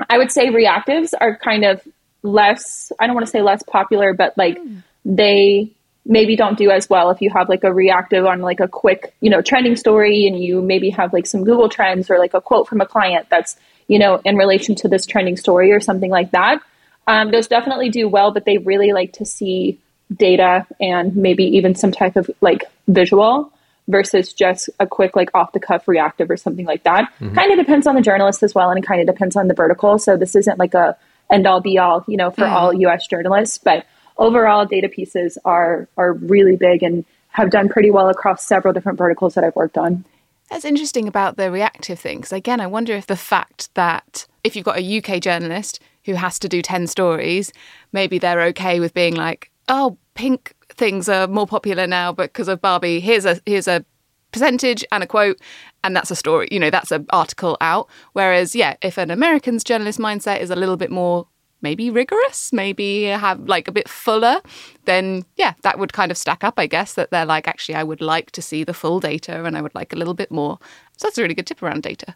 [0.09, 1.81] I would say reactives are kind of
[2.23, 4.83] less, I don't want to say less popular, but like mm.
[5.05, 5.71] they
[6.05, 9.13] maybe don't do as well if you have like a reactive on like a quick,
[9.21, 12.41] you know, trending story and you maybe have like some Google trends or like a
[12.41, 13.55] quote from a client that's,
[13.87, 16.61] you know, in relation to this trending story or something like that.
[17.07, 19.79] Um, those definitely do well, but they really like to see
[20.15, 23.51] data and maybe even some type of like visual
[23.87, 27.11] versus just a quick like off the cuff reactive or something like that.
[27.19, 27.35] Mm-hmm.
[27.35, 29.53] Kind of depends on the journalist as well and it kind of depends on the
[29.53, 29.97] vertical.
[29.99, 30.97] So this isn't like a
[31.31, 32.51] end all be all, you know, for mm.
[32.51, 33.85] all US journalists, but
[34.17, 38.97] overall data pieces are are really big and have done pretty well across several different
[38.97, 40.05] verticals that I've worked on.
[40.49, 42.17] That's interesting about the reactive thing.
[42.17, 46.15] Because again, I wonder if the fact that if you've got a UK journalist who
[46.15, 47.53] has to do 10 stories,
[47.91, 52.62] maybe they're okay with being like, oh, pink things are more popular now because of
[52.62, 52.99] Barbie.
[52.99, 53.86] Here's a here's a
[54.32, 55.39] percentage and a quote
[55.84, 59.63] and that's a story you know that's an article out whereas yeah if an american's
[59.63, 61.27] journalist mindset is a little bit more
[61.62, 64.39] maybe rigorous maybe have like a bit fuller
[64.86, 67.84] then yeah that would kind of stack up i guess that they're like actually i
[67.84, 70.60] would like to see the full data and i would like a little bit more
[70.97, 72.15] so that's a really good tip around data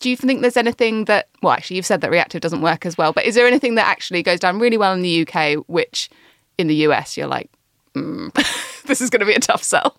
[0.00, 2.98] do you think there's anything that well actually you've said that reactive doesn't work as
[2.98, 6.10] well but is there anything that actually goes down really well in the uk which
[6.58, 7.50] in the us you're like
[7.94, 8.32] mm,
[8.84, 9.98] this is going to be a tough sell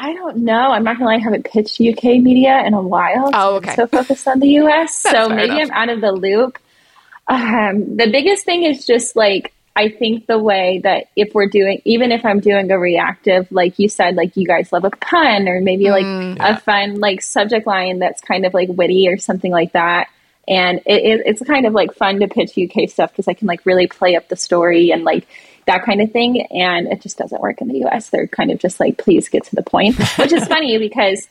[0.00, 0.70] I don't know.
[0.70, 3.30] I'm not gonna lie, I haven't pitched UK media in a while.
[3.34, 3.70] Oh, okay.
[3.70, 4.96] I'm so focused on the US.
[5.02, 5.70] so maybe enough.
[5.72, 6.58] I'm out of the loop.
[7.26, 11.82] Um, the biggest thing is just like I think the way that if we're doing,
[11.84, 15.48] even if I'm doing a reactive, like you said, like you guys love a pun
[15.48, 16.56] or maybe like mm, yeah.
[16.56, 20.08] a fun like subject line that's kind of like witty or something like that.
[20.48, 23.46] And it, it, it's kind of like fun to pitch UK stuff because I can
[23.46, 25.28] like really play up the story and like
[25.68, 26.42] that kind of thing.
[26.50, 28.10] And it just doesn't work in the US.
[28.10, 31.28] They're kind of just like, please get to the point, which is funny because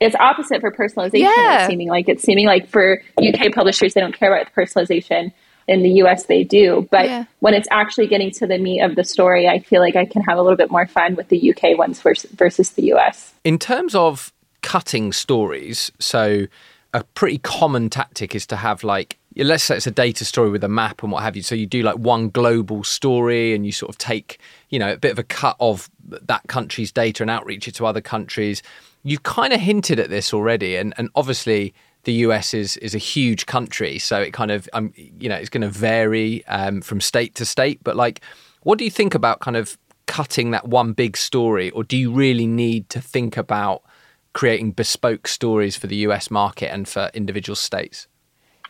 [0.00, 1.20] it's opposite for personalization.
[1.20, 1.60] Yeah.
[1.60, 5.32] It's seeming like it's seeming like for UK publishers, they don't care about the personalization.
[5.66, 6.88] In the US, they do.
[6.90, 7.24] But yeah.
[7.40, 10.22] when it's actually getting to the meat of the story, I feel like I can
[10.22, 13.34] have a little bit more fun with the UK ones versus, versus the US.
[13.44, 16.46] In terms of cutting stories, so
[16.94, 20.64] a pretty common tactic is to have like let's say it's a data story with
[20.64, 21.42] a map and what have you.
[21.42, 24.96] So you do like one global story and you sort of take, you know, a
[24.96, 28.62] bit of a cut of that country's data and outreach it to other countries.
[29.04, 31.72] You've kind of hinted at this already, and, and obviously
[32.04, 35.48] the US is is a huge country, so it kind of um, you know it's
[35.48, 37.80] going to vary um, from state to state.
[37.84, 38.20] But like,
[38.62, 42.10] what do you think about kind of cutting that one big story, or do you
[42.10, 43.82] really need to think about
[44.32, 48.08] creating bespoke stories for the US market and for individual states?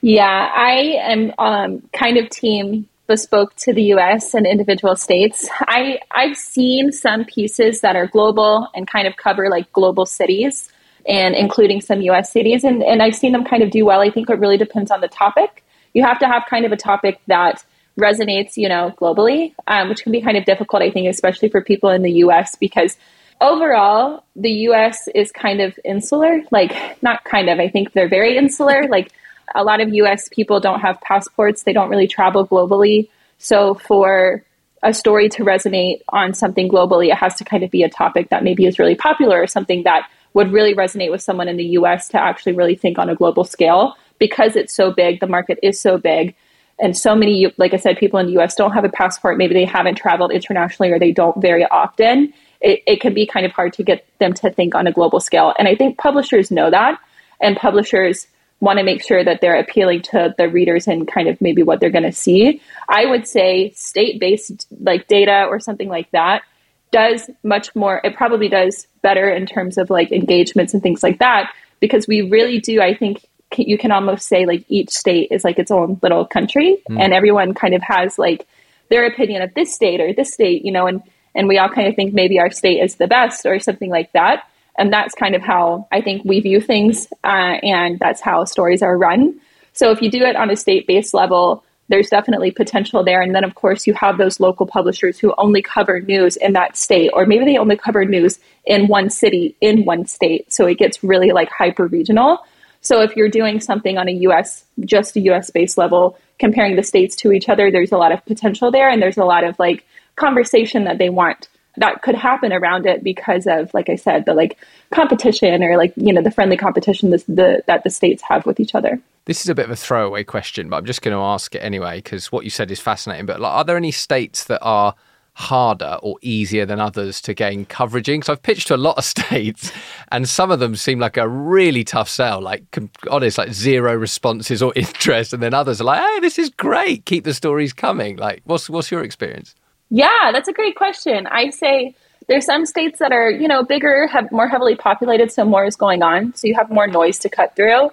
[0.01, 5.49] Yeah, I am um, kind of team bespoke to the US and individual states.
[5.61, 10.71] I, I've seen some pieces that are global and kind of cover like global cities
[11.09, 12.65] and including some US cities.
[12.65, 14.01] And, and I've seen them kind of do well.
[14.01, 15.65] I think it really depends on the topic.
[15.95, 17.65] You have to have kind of a topic that
[17.99, 21.63] resonates, you know, globally, um, which can be kind of difficult, I think, especially for
[21.63, 22.97] people in the US because
[23.41, 26.43] overall, the US is kind of insular.
[26.51, 28.87] Like, not kind of, I think they're very insular.
[28.87, 29.13] Like,
[29.55, 33.09] a lot of US people don't have passports, they don't really travel globally.
[33.39, 34.43] So for
[34.83, 38.31] a story to resonate on something globally, it has to kind of be a topic
[38.31, 41.65] that maybe is really popular or something that would really resonate with someone in the
[41.65, 45.59] US to actually really think on a global scale because it's so big, the market
[45.63, 46.35] is so big.
[46.81, 49.37] And so many, like I said, people in the US don't have a passport.
[49.37, 52.33] Maybe they haven't traveled internationally or they don't very often.
[52.61, 55.21] It, it can be kind of hard to get them to think on a global
[55.21, 55.55] scale.
[55.59, 57.01] And I think publishers know that.
[57.41, 58.27] And publishers
[58.61, 61.81] want to make sure that they're appealing to the readers and kind of maybe what
[61.81, 62.61] they're going to see.
[62.89, 66.43] I would say state based like data or something like that
[66.91, 71.19] does much more, it probably does better in terms of like engagements and things like
[71.19, 73.25] that because we really do, I think
[73.57, 77.01] you can almost say like each state is like its own little country mm.
[77.01, 78.47] and everyone kind of has like
[78.91, 81.03] their opinion of this state or this state, you know, and
[81.35, 84.11] and we all kind of think maybe our state is the best or something like
[84.13, 84.48] that.
[84.79, 88.81] And that's kind of how I think we view things, uh, and that's how stories
[88.81, 89.41] are run.
[89.73, 93.21] So if you do it on a state based level, there's definitely potential there.
[93.21, 96.77] And then, of course, you have those local publishers who only cover news in that
[96.77, 100.53] state, or maybe they only cover news in one city, in one state.
[100.53, 102.39] So it gets really like hyper regional.
[102.81, 106.83] So if you're doing something on a US, just a US based level, comparing the
[106.83, 108.89] states to each other, there's a lot of potential there.
[108.89, 109.85] And there's a lot of like
[110.17, 114.35] conversation that they want that could happen around it because of like i said the
[114.35, 114.59] like
[114.93, 118.61] competition or like you know the friendly competition this, the, that the states have with
[118.61, 121.23] each other this is a bit of a throwaway question but i'm just going to
[121.23, 124.45] ask it anyway because what you said is fascinating but like, are there any states
[124.45, 124.95] that are
[125.39, 128.19] harder or easier than others to gain coverage in?
[128.19, 129.73] Because I've pitched to a lot of states,
[130.11, 132.41] and some of them seem like a really tough sell.
[132.41, 132.65] Like,
[133.09, 137.05] honest, like zero responses or interest, and then others are like, "Hey, this is great.
[137.07, 139.55] Keep the stories coming." Like, what's what's your experience?
[139.91, 141.27] Yeah, that's a great question.
[141.27, 141.95] I say
[142.29, 145.77] there's some states that are, you know, bigger, have more heavily populated, so more is
[145.77, 146.35] going on.
[146.35, 147.91] So you have more noise to cut through.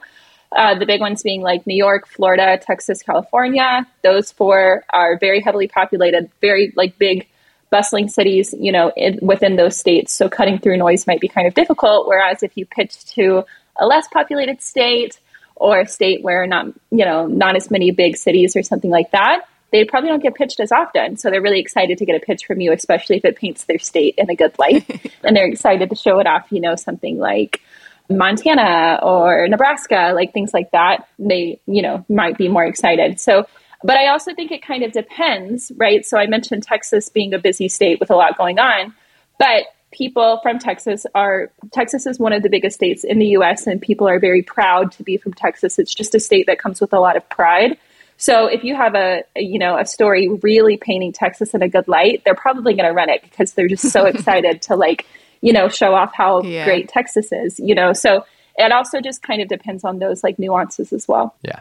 [0.52, 3.88] Uh, the big ones being like New York, Florida, Texas, California.
[4.04, 7.28] Those four are very heavily populated, very like big,
[7.72, 10.14] bustling cities, you know, in, within those states.
[10.14, 12.08] So cutting through noise might be kind of difficult.
[12.08, 13.44] Whereas if you pitch to
[13.78, 15.20] a less populated state
[15.56, 19.12] or a state where not, you know, not as many big cities or something like
[19.12, 21.18] that, they probably don't get pitched as often.
[21.18, 23.80] So they're really excited to get a pitch from you, especially if it paints their
[23.80, 24.86] state in a good light.
[25.24, 27.62] and they're excited to show it off, you know, something like
[28.10, 31.08] Montana or Nebraska, like things like that.
[31.20, 33.20] They, you know, might be more excited.
[33.20, 33.46] So,
[33.84, 36.06] but I also think it kind of depends, right?
[36.06, 38.94] So I mentioned Texas being a busy state with a lot going on,
[39.38, 43.66] but people from Texas are Texas is one of the biggest states in the US
[43.66, 45.80] and people are very proud to be from Texas.
[45.80, 47.78] It's just a state that comes with a lot of pride.
[48.18, 51.70] So if you have a, a, you know a story really painting Texas in a
[51.70, 55.06] good light, they're probably going to run it because they're just so excited to like
[55.42, 56.66] you know show off how yeah.
[56.66, 57.60] great Texas is.
[57.60, 58.26] You know, so
[58.58, 61.36] it also just kind of depends on those like nuances as well.
[61.42, 61.60] Yeah.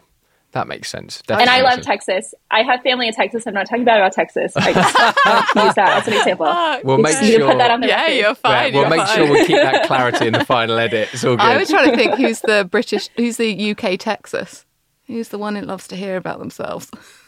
[0.54, 1.20] That makes sense.
[1.22, 1.80] Definitely and I love.
[1.82, 2.32] Texas.
[2.48, 3.44] I have family in Texas.
[3.44, 4.52] I'm not talking bad about Texas.
[4.56, 4.96] I just
[5.56, 6.46] use that as an example.
[6.84, 7.48] We'll make sure.
[7.48, 8.14] Put that on the yeah, record.
[8.14, 8.72] you're fine.
[8.72, 9.16] Yeah, we'll you're make fine.
[9.16, 11.08] sure we keep that clarity in the final edit.
[11.12, 11.40] It's all good.
[11.40, 14.64] I was trying to think who's the British, who's the UK Texas.
[15.06, 16.90] Who's the one who loves to hear about themselves?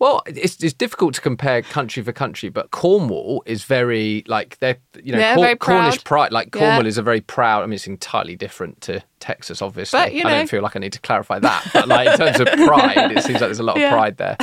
[0.00, 4.78] Well, it's, it's difficult to compare country for country, but Cornwall is very like they're
[5.02, 5.80] you know Yeah, Cor- very proud.
[5.82, 6.32] Cornish pride.
[6.32, 6.60] Like Yeah.
[6.60, 7.62] Cornwall is a very proud.
[7.62, 10.00] I mean, it's entirely different to Texas, obviously.
[10.00, 12.40] But, you I don't feel like I need to clarify that, but like in terms
[12.40, 14.38] of pride, it seems like there's a lot of pride there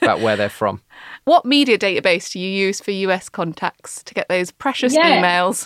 [0.00, 0.80] about where they're from.
[1.24, 5.22] What media database do you use for US contacts to get those precious Yeah.
[5.22, 5.64] emails?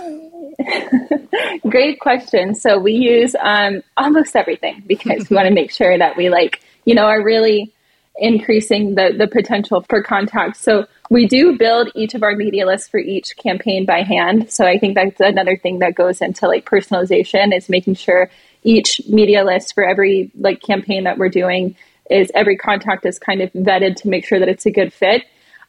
[1.71, 2.55] Great question.
[2.55, 6.61] So we use um, almost everything because we want to make sure that we like,
[6.85, 7.73] you know, are really
[8.19, 10.57] increasing the, the potential for contact.
[10.57, 14.51] So we do build each of our media lists for each campaign by hand.
[14.51, 18.31] So I think that's another thing that goes into like personalization is making sure
[18.63, 21.77] each media list for every like campaign that we're doing
[22.11, 25.25] is every contact is kind of vetted to make sure that it's a good fit.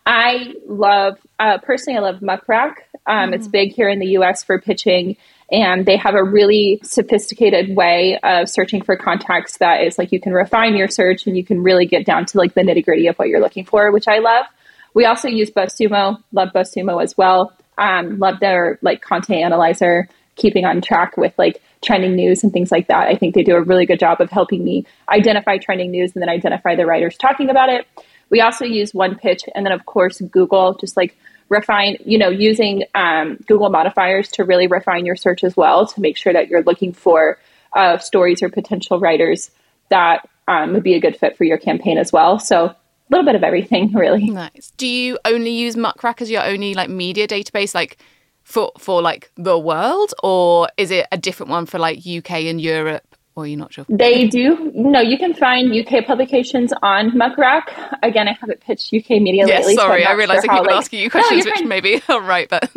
[0.06, 2.88] I love, uh, personally, I love Muck Rack.
[3.06, 5.18] Um, It's big here in the US for pitching,
[5.52, 10.20] and they have a really sophisticated way of searching for contacts that is like you
[10.20, 13.08] can refine your search and you can really get down to like the nitty gritty
[13.08, 14.46] of what you're looking for, which I love.
[14.94, 17.54] We also use BuzzSumo, love BuzzSumo as well.
[17.78, 22.72] Um, love their like content analyzer, keeping on track with like trending news and things
[22.72, 23.08] like that.
[23.08, 26.22] I think they do a really good job of helping me identify trending news and
[26.22, 27.88] then identify the writers talking about it.
[28.30, 31.16] We also use OnePitch and then, of course, Google, just like
[31.50, 36.02] refine, you know, using um, Google modifiers to really refine your search as well to
[36.02, 37.40] make sure that you're looking for
[37.74, 39.52] uh, stories or potential writers
[39.90, 42.40] that um, would be a good fit for your campaign as well.
[42.40, 42.76] So a
[43.10, 44.30] little bit of everything, really.
[44.30, 44.72] Nice.
[44.78, 47.98] Do you only use Muck Rack as your only like media database, like
[48.44, 52.62] for for like the world, or is it a different one for like UK and
[52.62, 53.17] Europe?
[53.38, 53.86] Or you're not sure?
[53.88, 54.72] They do.
[54.74, 57.72] No, you can find UK publications on Muck Rack.
[58.02, 59.76] Again, I haven't pitched UK media Yes, lately.
[59.76, 61.68] so sorry, not I realised sure I keep like- asking you questions, you're which fine.
[61.70, 62.72] maybe are right, but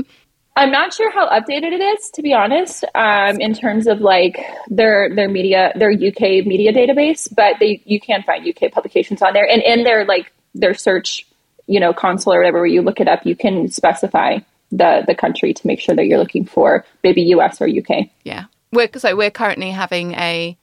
[0.56, 4.38] I'm not sure how updated it is, to be honest, um, in terms of like
[4.68, 7.26] their their media, their UK media database.
[7.34, 11.26] But they you can find UK publications on there, and in their like their search,
[11.68, 14.40] you know, console or whatever, where you look it up, you can specify
[14.72, 18.10] the the country to make sure that you're looking for maybe US or UK.
[18.24, 18.44] yeah.
[18.72, 20.56] We're so we're currently having a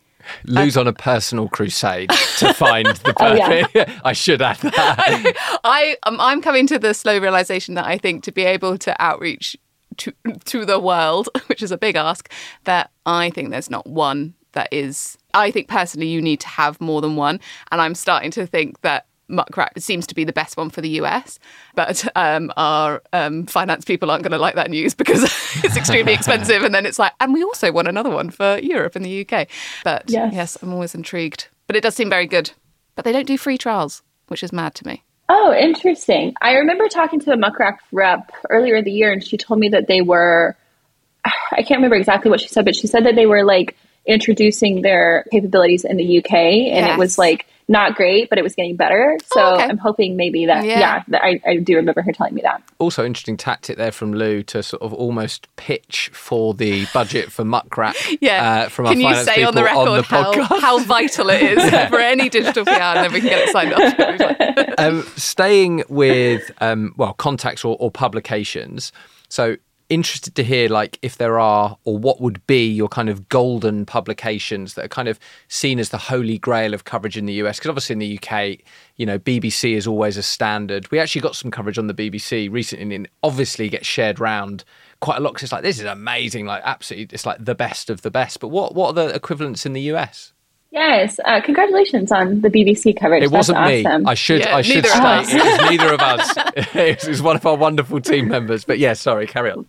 [0.46, 3.66] Lou's on a personal crusade to find the Oh, yeah.
[3.68, 4.02] perfect.
[4.06, 5.34] I should add that.
[5.64, 9.02] I um, I'm coming to the slow realization that I think to be able to
[9.02, 9.56] outreach
[9.98, 10.14] to
[10.46, 12.32] to the world, which is a big ask,
[12.66, 15.18] that I think there's not one that is.
[15.34, 17.40] I think personally you need to have more than one,
[17.72, 19.06] and I'm starting to think that.
[19.28, 21.40] Muck Rack seems to be the best one for the US,
[21.76, 25.24] but um, our um, finance people aren't going to like that news because
[25.64, 26.64] it's extremely expensive.
[26.64, 29.48] And then it's like, and we also want another one for Europe and the UK.
[29.84, 30.34] But Yes.
[30.34, 31.48] yes, I'm always intrigued.
[31.68, 32.52] But it does seem very good.
[32.96, 35.04] But they don't do free trials, which is mad to me.
[35.30, 36.34] Oh, interesting.
[36.42, 39.60] I remember talking to a Muck Rack rep earlier in the year, and she told
[39.60, 40.56] me that they were.
[41.26, 44.82] I can't remember exactly what she said, but she said that they were like introducing
[44.82, 48.76] their capabilities in the UK, and it was like not great, but it was getting
[48.76, 49.18] better.
[49.26, 49.64] So Oh, okay.
[49.66, 50.66] I'm hoping maybe that.
[50.66, 50.80] Yeah.
[50.80, 52.62] Yeah, that I, I do remember her telling me that.
[52.80, 57.44] also, interesting tactic there from Lou to sort of almost pitch for the budget for
[57.46, 57.96] Muck Rack.
[58.22, 58.66] Yeah.
[58.66, 61.42] uh, from can our you say on the people record the how, how vital it
[61.42, 64.74] is for any digital PR and then we can get it signed off?
[64.80, 68.92] um, staying with um, well contacts or, or publications.
[69.30, 69.58] So
[69.90, 73.86] interested to hear like if there are or what would be your kind of golden
[73.86, 75.18] publications that are kind of
[75.48, 78.58] seen as the holy grail of coverage in the US because obviously in the UK
[78.98, 82.52] you know BBC is always a standard we actually got some coverage on the BBC
[82.52, 84.66] recently and obviously gets shared round
[85.00, 87.90] quite a lot because it's like this is amazing like absolutely it's like the best
[87.90, 90.34] of the best but what what are the equivalents in the US
[90.70, 93.24] Yes, uh, congratulations on the BBC coverage.
[93.24, 94.06] It wasn't That's me.
[94.06, 95.34] I should Yeah, I should neither state us.
[95.34, 96.34] it was neither of us.
[96.76, 98.66] it was one of our wonderful team members.
[98.66, 99.66] But yeah, sorry, carry on.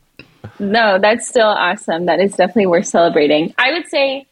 [0.58, 2.06] No, that's still awesome.
[2.06, 3.54] That is definitely worth celebrating.
[3.58, 4.26] I would say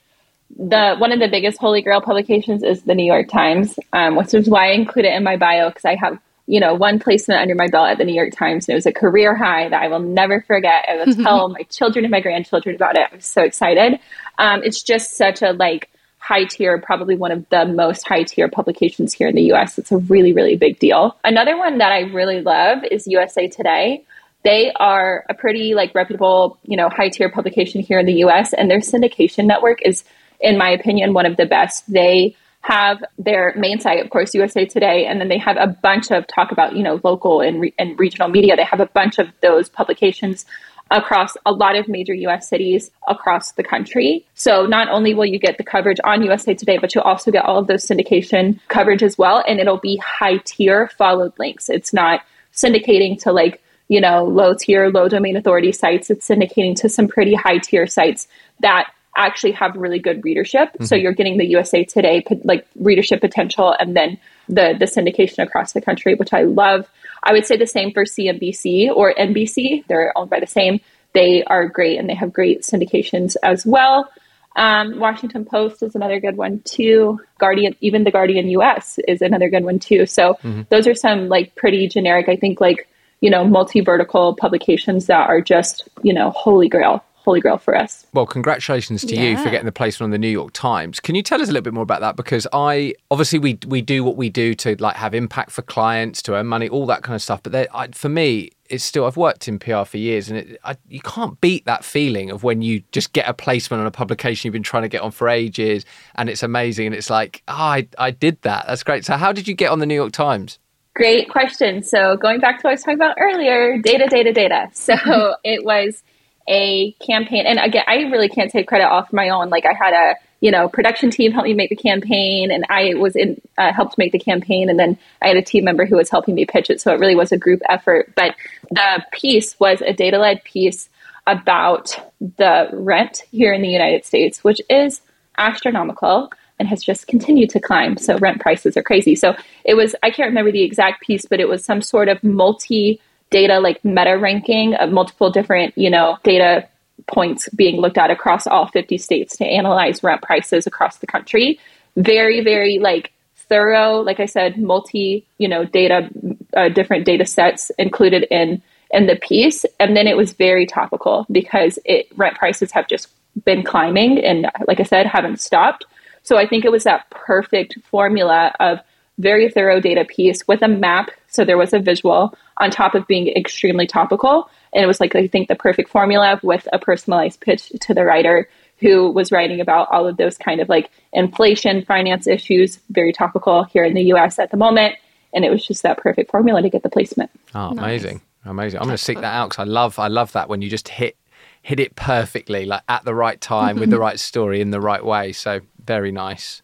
[0.56, 4.34] the one of the biggest holy grail publications is the New York Times, um, which
[4.34, 7.40] is why I include it in my bio because I have you know one placement
[7.40, 9.82] under my belt at the New York Times, and it was a career high that
[9.82, 10.84] I will never forget.
[10.88, 13.08] I will tell my children and my grandchildren about it.
[13.12, 13.98] I'm so excited.
[14.38, 18.48] Um, it's just such a like high tier, probably one of the most high tier
[18.48, 19.78] publications here in the US.
[19.78, 21.16] It's a really, really big deal.
[21.22, 24.04] Another one that I really love is USA Today.
[24.46, 28.52] They are a pretty like reputable, you know, high tier publication here in the US
[28.52, 30.04] and their syndication network is
[30.40, 31.92] in my opinion one of the best.
[31.92, 36.12] They have their main site, of course, USA Today, and then they have a bunch
[36.12, 38.54] of talk about, you know, local and, re- and regional media.
[38.54, 40.46] They have a bunch of those publications
[40.92, 44.26] across a lot of major US cities across the country.
[44.34, 47.44] So not only will you get the coverage on USA Today, but you'll also get
[47.44, 49.42] all of those syndication coverage as well.
[49.48, 51.68] And it'll be high tier followed links.
[51.68, 52.20] It's not
[52.54, 56.10] syndicating to like, you know, low tier, low domain authority sites.
[56.10, 58.28] It's syndicating to some pretty high tier sites
[58.60, 60.76] that actually have really good readership.
[60.82, 64.18] So you're getting the USA Today like readership potential and then
[64.48, 66.86] the the syndication across the country, which I love.
[67.22, 69.86] I would say the same for CNBC or NBC.
[69.88, 70.80] They're owned by the same.
[71.12, 74.10] They are great and they have great syndications as well.
[74.54, 77.20] Um, Washington Post is another good one too.
[77.38, 80.06] Guardian, even the Guardian US is another good one too.
[80.06, 80.38] So
[80.70, 82.88] those are some like pretty generic, I think like,
[83.20, 87.76] you know, multi vertical publications that are just, you know, holy grail, holy grail for
[87.76, 88.06] us.
[88.12, 91.00] Well, congratulations to you for getting the placement on the New York Times.
[91.00, 92.16] Can you tell us a little bit more about that?
[92.16, 96.22] Because I obviously we we do what we do to like have impact for clients,
[96.22, 97.42] to earn money, all that kind of stuff.
[97.42, 100.60] But there, I, for me, it's still I've worked in PR for years, and it,
[100.62, 103.90] I, you can't beat that feeling of when you just get a placement on a
[103.90, 107.42] publication you've been trying to get on for ages, and it's amazing, and it's like,
[107.48, 108.66] oh, I I did that.
[108.68, 109.04] That's great.
[109.04, 110.60] So how did you get on the New York Times?
[110.96, 111.82] Great question.
[111.82, 114.70] So going back to what I was talking about earlier, data, data, data.
[114.72, 114.94] So
[115.44, 116.02] it was
[116.48, 119.50] a campaign, and again, I really can't take credit off my own.
[119.50, 122.94] Like I had a you know production team help me make the campaign, and I
[122.94, 125.96] was in uh, helped make the campaign, and then I had a team member who
[125.96, 126.80] was helping me pitch it.
[126.80, 128.14] So it really was a group effort.
[128.16, 128.34] But
[128.70, 130.88] the piece was a data led piece
[131.26, 131.94] about
[132.38, 135.02] the rent here in the United States, which is
[135.36, 137.96] astronomical and has just continued to climb.
[137.96, 139.14] So rent prices are crazy.
[139.14, 142.22] So it was, I can't remember the exact piece, but it was some sort of
[142.24, 143.00] multi
[143.30, 146.68] data, like meta ranking of multiple different, you know, data
[147.06, 151.58] points being looked at across all 50 states to analyze rent prices across the country.
[151.96, 156.08] Very, very like thorough, like I said, multi, you know, data,
[156.56, 161.26] uh, different data sets included in in the piece and then it was very topical
[161.30, 163.08] because it rent prices have just
[163.44, 165.84] been climbing and like i said haven't stopped
[166.26, 168.80] so i think it was that perfect formula of
[169.18, 171.10] very thorough data piece with a map.
[171.28, 174.50] So there was a visual on top of being extremely topical.
[174.72, 178.04] And it was like i think the perfect formula with a personalized pitch to the
[178.04, 178.48] writer
[178.78, 183.64] who was writing about all of those kind of like inflation finance issues very topical
[183.64, 184.96] here in the us at the moment.
[185.32, 187.30] And it was just that perfect formula to get the placement.
[187.54, 188.80] Oh, amazing, amazing!
[188.80, 190.88] I'm going to seek that out because I love, I love that when you just
[190.88, 191.16] hit
[191.62, 195.04] hit it perfectly, like at the right time with the right story in the right
[195.04, 195.32] way.
[195.32, 196.62] So very nice.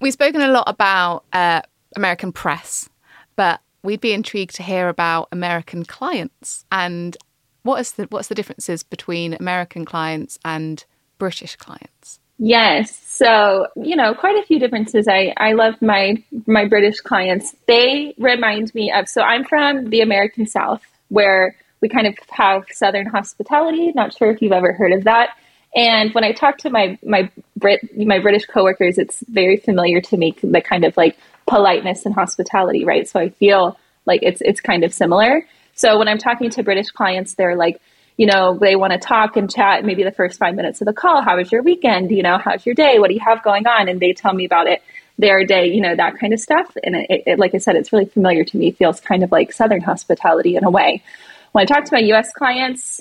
[0.00, 1.62] We've spoken a lot about uh,
[1.96, 2.88] American press,
[3.36, 7.16] but we'd be intrigued to hear about American clients and
[7.64, 10.84] what is the what's the differences between American clients and
[11.18, 12.20] British clients?
[12.38, 12.94] Yes.
[12.94, 15.08] So, you know, quite a few differences.
[15.08, 17.56] I, I love my my British clients.
[17.66, 22.64] They remind me of so I'm from the American South where we kind of have
[22.70, 23.92] southern hospitality.
[23.94, 25.30] Not sure if you've ever heard of that.
[25.74, 30.16] And when I talk to my my Brit my British coworkers, it's very familiar to
[30.16, 31.16] me the kind of like
[31.46, 33.08] politeness and hospitality, right?
[33.08, 35.46] So I feel like it's it's kind of similar.
[35.74, 37.80] So when I'm talking to British clients, they're like,
[38.16, 40.92] you know, they want to talk and chat maybe the first five minutes of the
[40.92, 41.22] call.
[41.22, 42.12] How was your weekend?
[42.12, 42.98] You know, how's your day?
[42.98, 43.88] What do you have going on?
[43.88, 44.82] And they tell me about it,
[45.18, 46.76] their day, you know, that kind of stuff.
[46.84, 48.68] And it, it, like I said, it's really familiar to me.
[48.68, 51.02] It feels kind of like Southern hospitality in a way.
[51.50, 53.00] When I talk to my US clients,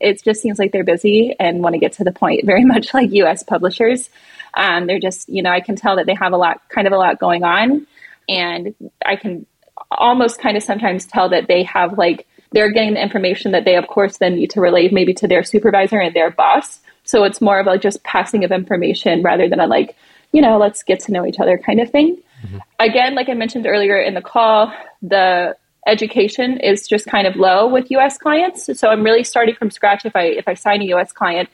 [0.00, 2.92] it just seems like they're busy and want to get to the point, very much
[2.94, 4.10] like US publishers.
[4.54, 6.92] Um, they're just, you know, I can tell that they have a lot, kind of
[6.92, 7.86] a lot going on.
[8.28, 8.74] And
[9.04, 9.46] I can
[9.90, 13.76] almost kind of sometimes tell that they have like they're getting the information that they,
[13.76, 16.80] of course, then need to relay maybe to their supervisor and their boss.
[17.04, 19.96] So it's more of a just passing of information rather than a like,
[20.32, 22.18] you know, let's get to know each other kind of thing.
[22.44, 22.58] Mm-hmm.
[22.78, 25.56] Again, like I mentioned earlier in the call, the
[25.86, 28.68] education is just kind of low with US clients.
[28.78, 31.48] So I'm really starting from scratch if I if I sign a US client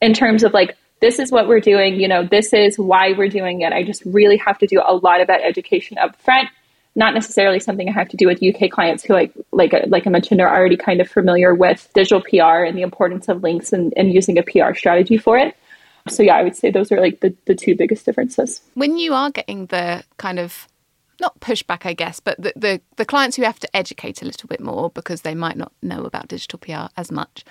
[0.00, 3.28] in terms of like this is what we're doing, you know, this is why we're
[3.28, 3.72] doing it.
[3.72, 6.48] I just really have to do a lot of that education up front.
[6.94, 10.10] Not necessarily something I have to do with UK clients who like like like I
[10.10, 13.94] mentioned are already kind of familiar with digital PR and the importance of links and,
[13.96, 15.56] and using a PR strategy for it.
[16.08, 18.60] So yeah, I would say those are like the, the two biggest differences.
[18.74, 20.66] When you are getting the kind of
[21.20, 24.48] not pushback, I guess, but the, the, the clients who have to educate a little
[24.48, 27.44] bit more because they might not know about digital PR as much.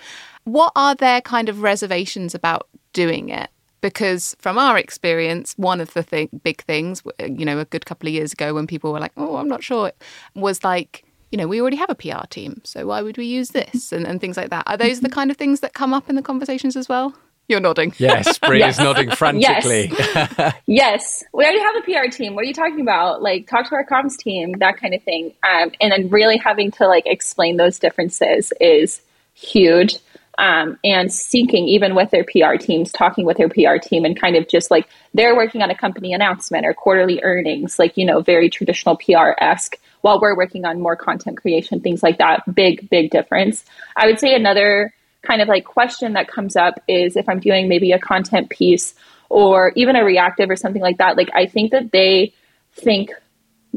[0.43, 3.49] What are their kind of reservations about doing it?
[3.81, 8.09] Because from our experience, one of the th- big things, you know, a good couple
[8.09, 9.93] of years ago when people were like, "Oh, I'm not sure,"
[10.35, 13.49] was like, you know, we already have a PR team, so why would we use
[13.49, 14.63] this and, and things like that.
[14.67, 17.13] Are those the kind of things that come up in the conversations as well?
[17.49, 17.93] You're nodding.
[17.97, 18.77] Yes, Bri yes.
[18.77, 19.91] is nodding frantically.
[19.91, 20.53] Yes.
[20.67, 21.23] yes.
[21.33, 22.35] We already have a PR team.
[22.35, 23.23] What are you talking about?
[23.23, 25.33] Like, talk to our comms team, that kind of thing.
[25.43, 29.01] Um, and then really having to like explain those differences is
[29.33, 29.97] huge.
[30.37, 34.35] Um, and seeking even with their PR teams, talking with their PR team, and kind
[34.35, 38.21] of just like they're working on a company announcement or quarterly earnings, like you know,
[38.21, 39.75] very traditional PR esque.
[40.01, 42.43] While we're working on more content creation, things like that.
[42.55, 43.65] Big, big difference.
[43.97, 47.67] I would say another kind of like question that comes up is if I'm doing
[47.67, 48.95] maybe a content piece
[49.29, 52.33] or even a reactive or something like that, like I think that they
[52.73, 53.11] think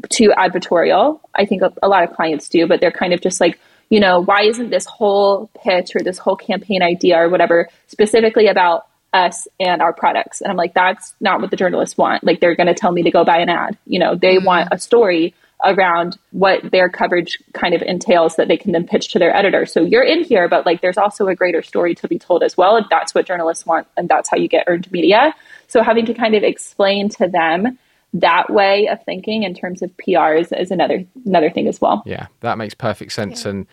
[0.09, 1.21] too advertorial.
[1.35, 3.59] I think a, a lot of clients do, but they're kind of just like,
[3.91, 8.47] you know, why isn't this whole pitch or this whole campaign idea or whatever specifically
[8.47, 10.41] about us and our products?
[10.41, 12.25] And I'm like, that's not what the journalists want.
[12.25, 13.77] Like, they're going to tell me to go buy an ad.
[13.87, 14.47] You know, they mm-hmm.
[14.47, 15.35] want a story
[15.65, 19.67] around what their coverage kind of entails that they can then pitch to their editor.
[19.67, 22.57] So you're in here, but like there's also a greater story to be told as
[22.57, 22.77] well.
[22.77, 23.87] And that's what journalists want.
[23.97, 25.35] And that's how you get earned media.
[25.69, 27.79] So having to kind of explain to them
[28.15, 32.03] that way of thinking in terms of PRs is, is another another thing as well.
[32.05, 33.45] Yeah, that makes perfect sense.
[33.45, 33.51] Yeah.
[33.51, 33.67] And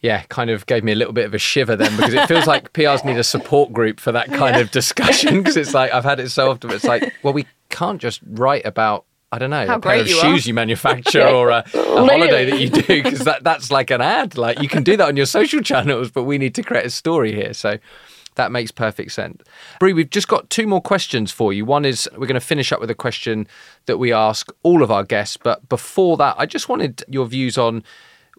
[0.00, 2.46] yeah, kind of gave me a little bit of a shiver then because it feels
[2.46, 4.62] like PRs need a support group for that kind yeah.
[4.62, 6.70] of discussion because it's like I've had it so often.
[6.70, 10.08] It's like, well, we can't just write about I don't know, How a pair of
[10.08, 10.48] you shoes are.
[10.48, 14.36] you manufacture or a, a holiday that you do, because that, that's like an ad.
[14.38, 16.90] Like you can do that on your social channels, but we need to create a
[16.90, 17.52] story here.
[17.52, 17.78] So
[18.36, 19.42] that makes perfect sense.
[19.80, 21.64] Bri, we've just got two more questions for you.
[21.64, 23.48] One is we're going to finish up with a question
[23.86, 25.36] that we ask all of our guests.
[25.36, 27.82] But before that, I just wanted your views on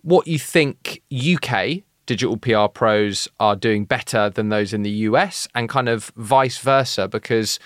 [0.04, 5.48] what you think UK digital PR pros are doing better than those in the US
[5.54, 7.60] and kind of vice versa, because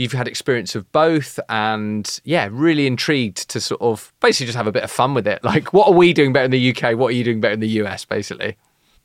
[0.00, 4.66] you've had experience of both and yeah really intrigued to sort of basically just have
[4.66, 5.44] a bit of fun with it.
[5.44, 7.60] Like what are we doing better in the uk what are you doing better in
[7.60, 8.56] the us basically?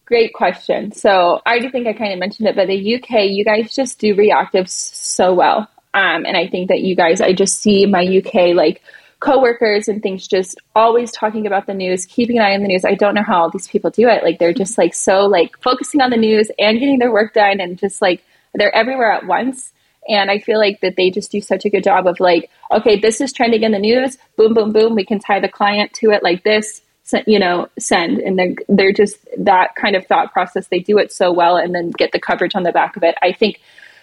[0.05, 0.93] Great question.
[0.93, 3.99] So i do think i kind of mentioned it but the uk you guys just
[3.99, 5.69] do reactives so well.
[5.93, 8.81] Um, and i think that you guys i just see my uk like
[9.19, 12.85] coworkers and things just always talking about the news keeping an eye on the news.
[12.85, 14.23] I don't know how all these people do it.
[14.23, 17.59] Like they're just like so like focusing on the news and getting their work done
[17.59, 18.23] and just like
[18.53, 19.73] they're everywhere at once
[20.07, 22.99] and I feel like that they just do such a good job of like, okay,
[22.99, 24.17] this is trending in the news.
[24.37, 24.95] Boom, boom, boom.
[24.95, 26.81] We can tie the client to it like this.
[27.27, 30.67] You know, send, and then they're just that kind of thought process.
[30.67, 33.15] They do it so well, and then get the coverage on the back of it.
[33.21, 33.61] I think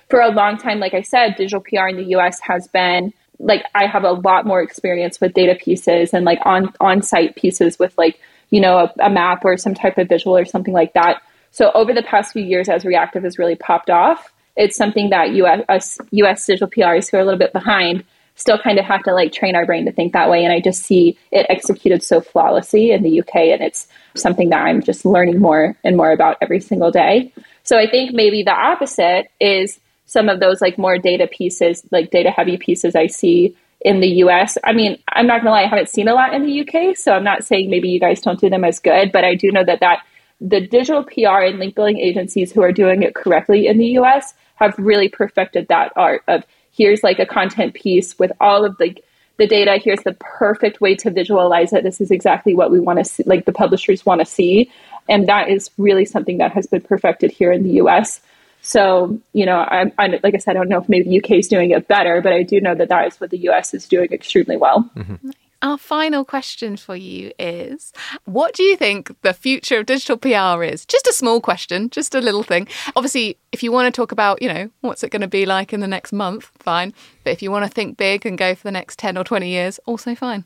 [0.09, 2.39] for a long time, like I said, digital PR in the U.S.
[2.41, 6.73] has been like I have a lot more experience with data pieces and like on
[6.81, 10.37] on site pieces with like you know a, a map or some type of visual
[10.37, 11.23] or something like that.
[11.51, 15.33] So over the past few years, as reactive has really popped off, it's something that
[15.33, 19.13] US, US digital PRs who are a little bit behind still kind of have to
[19.13, 20.45] like train our brain to think that way.
[20.45, 23.35] And I just see it executed so flawlessly in the UK.
[23.35, 27.33] And it's something that I'm just learning more and more about every single day.
[27.63, 32.11] So I think maybe the opposite is some of those like more data pieces, like
[32.11, 34.57] data heavy pieces I see in the US.
[34.65, 36.97] I mean, I'm not gonna lie, I haven't seen a lot in the UK.
[36.97, 39.51] So I'm not saying maybe you guys don't do them as good, but I do
[39.51, 40.01] know that that
[40.41, 44.35] the digital PR and link building agencies who are doing it correctly in the US
[44.57, 48.97] have really perfected that art of here's like a content piece with all of the
[49.39, 51.83] the data here's the perfect way to visualize it.
[51.83, 54.71] This is exactly what we want to see like the publishers want to see.
[55.09, 58.21] And that is really something that has been perfected here in the us
[58.65, 61.49] so you know I'm, I'm like i said i don't know if maybe uk is
[61.49, 64.13] doing it better but i do know that that is what the us is doing
[64.13, 64.89] extremely well.
[64.97, 65.31] Mm-hmm.
[65.63, 67.93] Our final question for you is
[68.25, 70.85] What do you think the future of digital PR is?
[70.85, 72.67] Just a small question, just a little thing.
[72.97, 75.73] Obviously, if you want to talk about, you know, what's it going to be like
[75.73, 76.93] in the next month, fine.
[77.23, 79.49] But if you want to think big and go for the next 10 or 20
[79.49, 80.45] years, also fine.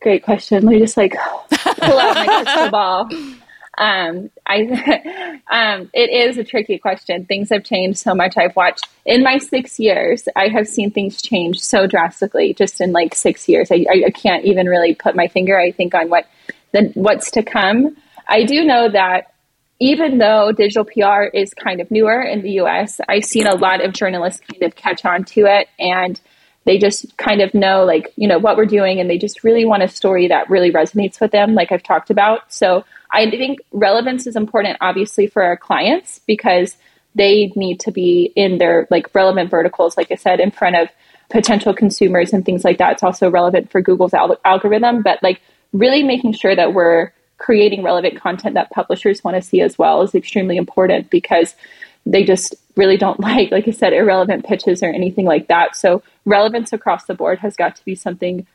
[0.00, 0.64] Great question.
[0.64, 1.14] Let me just like
[1.50, 3.08] pull out my crystal ball.
[3.76, 7.24] Um, I, um, it is a tricky question.
[7.24, 8.36] Things have changed so much.
[8.36, 12.92] I've watched in my six years, I have seen things change so drastically just in
[12.92, 13.70] like six years.
[13.70, 16.26] I, I can't even really put my finger, I think, on what
[16.72, 17.96] the, what's to come.
[18.26, 19.32] I do know that
[19.80, 23.84] even though digital PR is kind of newer in the US, I've seen a lot
[23.84, 26.20] of journalists kind of catch on to it and
[26.64, 29.64] they just kind of know like, you know, what we're doing and they just really
[29.64, 32.52] want a story that really resonates with them, like I've talked about.
[32.52, 32.84] So
[33.14, 36.76] I think relevance is important, obviously, for our clients because
[37.14, 40.88] they need to be in their like relevant verticals, like I said, in front of
[41.30, 42.92] potential consumers and things like that.
[42.94, 45.40] It's also relevant for Google's al- algorithm, but like
[45.72, 50.02] really making sure that we're creating relevant content that publishers want to see as well
[50.02, 51.54] is extremely important because
[52.06, 55.76] they just really don't like, like I said, irrelevant pitches or anything like that.
[55.76, 58.46] So relevance across the board has got to be something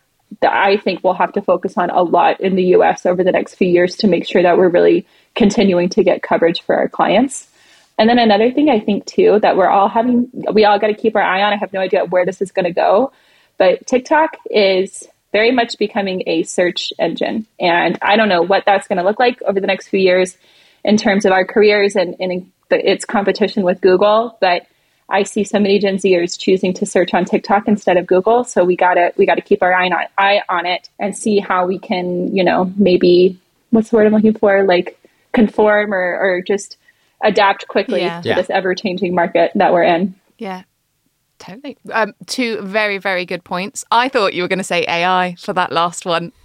[0.42, 3.32] that I think we'll have to focus on a lot in the US over the
[3.32, 5.06] next few years to make sure that we're really
[5.36, 7.48] continuing to get coverage for our clients.
[7.98, 10.94] And then another thing I think too that we're all having, we all got to
[10.94, 11.52] keep our eye on.
[11.52, 13.12] I have no idea where this is going to go,
[13.58, 17.46] but TikTok is very much becoming a search engine.
[17.60, 20.38] And I don't know what that's going to look like over the next few years
[20.84, 24.38] in terms of our careers and, and its competition with Google.
[24.40, 24.66] But
[25.10, 28.44] I see so many Gen Zers choosing to search on TikTok instead of Google.
[28.44, 31.66] So we gotta we gotta keep our eye on eye on it and see how
[31.66, 33.40] we can, you know, maybe
[33.72, 34.64] what's the word I'm looking for?
[34.64, 35.00] Like
[35.34, 36.78] conform or, or just
[37.24, 38.22] adapt quickly yeah.
[38.22, 38.36] to yeah.
[38.36, 40.16] this ever changing market that we're in.
[40.38, 40.64] Yeah.
[41.40, 41.78] Totally.
[41.92, 43.86] Um, two very, very good points.
[43.92, 46.34] I thought you were going to say AI for that last one.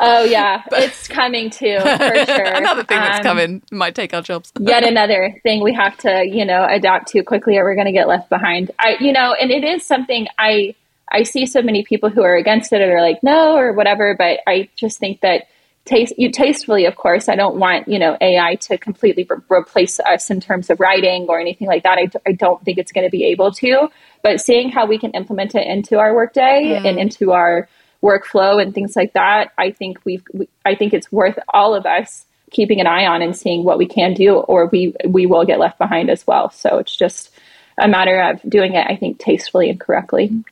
[0.00, 1.86] oh yeah, it's coming too for
[2.26, 2.44] sure.
[2.44, 4.52] another thing that's um, coming might take our jobs.
[4.60, 7.92] yet another thing we have to, you know, adapt to quickly, or we're going to
[7.92, 8.70] get left behind.
[8.78, 10.74] I, you know, and it is something I
[11.10, 14.40] I see so many people who are against it or like no or whatever, but
[14.46, 15.48] I just think that
[15.88, 17.28] taste you tastefully of course.
[17.28, 21.26] I don't want you know ai to completely re- replace us in terms of writing
[21.28, 21.98] or anything like that.
[21.98, 23.88] I d- I don't think it's going to be able to.
[24.22, 26.86] But seeing how we can implement it into our workday mm.
[26.86, 27.68] and into our
[28.02, 31.84] workflow and things like that i think we've we, i think it's worth all of
[31.84, 35.44] us keeping an eye on and seeing what we can do or we we will
[35.44, 36.50] get left behind as well.
[36.50, 37.30] So it's just
[37.76, 40.44] a matter of doing it i think tastefully and correctly.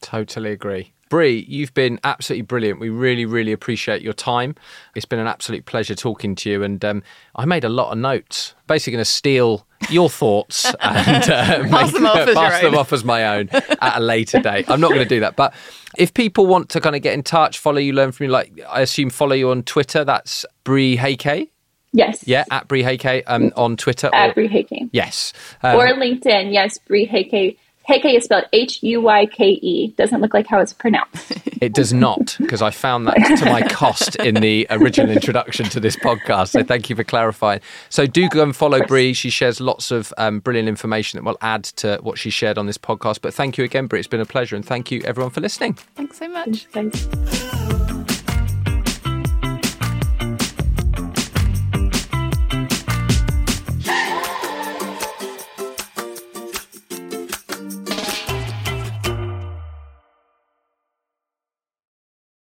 [0.00, 2.78] Totally agree Bri, you've been absolutely brilliant.
[2.78, 4.54] We really, really appreciate your time.
[4.94, 6.62] It's been an absolute pleasure talking to you.
[6.62, 7.02] And um,
[7.34, 8.54] I made a lot of notes.
[8.68, 13.04] Basically, going to steal your thoughts and uh, pass, them, off, pass them off as
[13.04, 14.70] my own at a later date.
[14.70, 15.34] I'm not going to do that.
[15.34, 15.52] But
[15.98, 18.52] if people want to kind of get in touch, follow you, learn from you, like
[18.68, 21.48] I assume follow you on Twitter, that's Bri Huyke.
[21.92, 22.22] Yes.
[22.24, 24.10] Yeah, at Bri Huyke um, on Twitter.
[24.12, 24.90] At or, Bri Huyke.
[24.92, 25.32] Yes.
[25.64, 26.52] Um, or LinkedIn.
[26.52, 27.56] Yes, Bri Huyke
[27.88, 29.88] Huyke is spelled H U Y K E.
[29.96, 31.32] Doesn't look like how it's pronounced.
[31.60, 35.78] It does not, because I found that to my cost in the original introduction to
[35.78, 36.48] this podcast.
[36.48, 37.60] So thank you for clarifying.
[37.90, 39.12] So do go and follow Bri.
[39.12, 42.64] She shares lots of um, brilliant information that will add to what she shared on
[42.64, 43.20] this podcast.
[43.20, 43.98] But thank you again, Bri.
[43.98, 44.56] It's been a pleasure.
[44.56, 45.74] And thank you, everyone, for listening.
[45.96, 46.64] Thanks so much.
[46.72, 47.06] Thanks.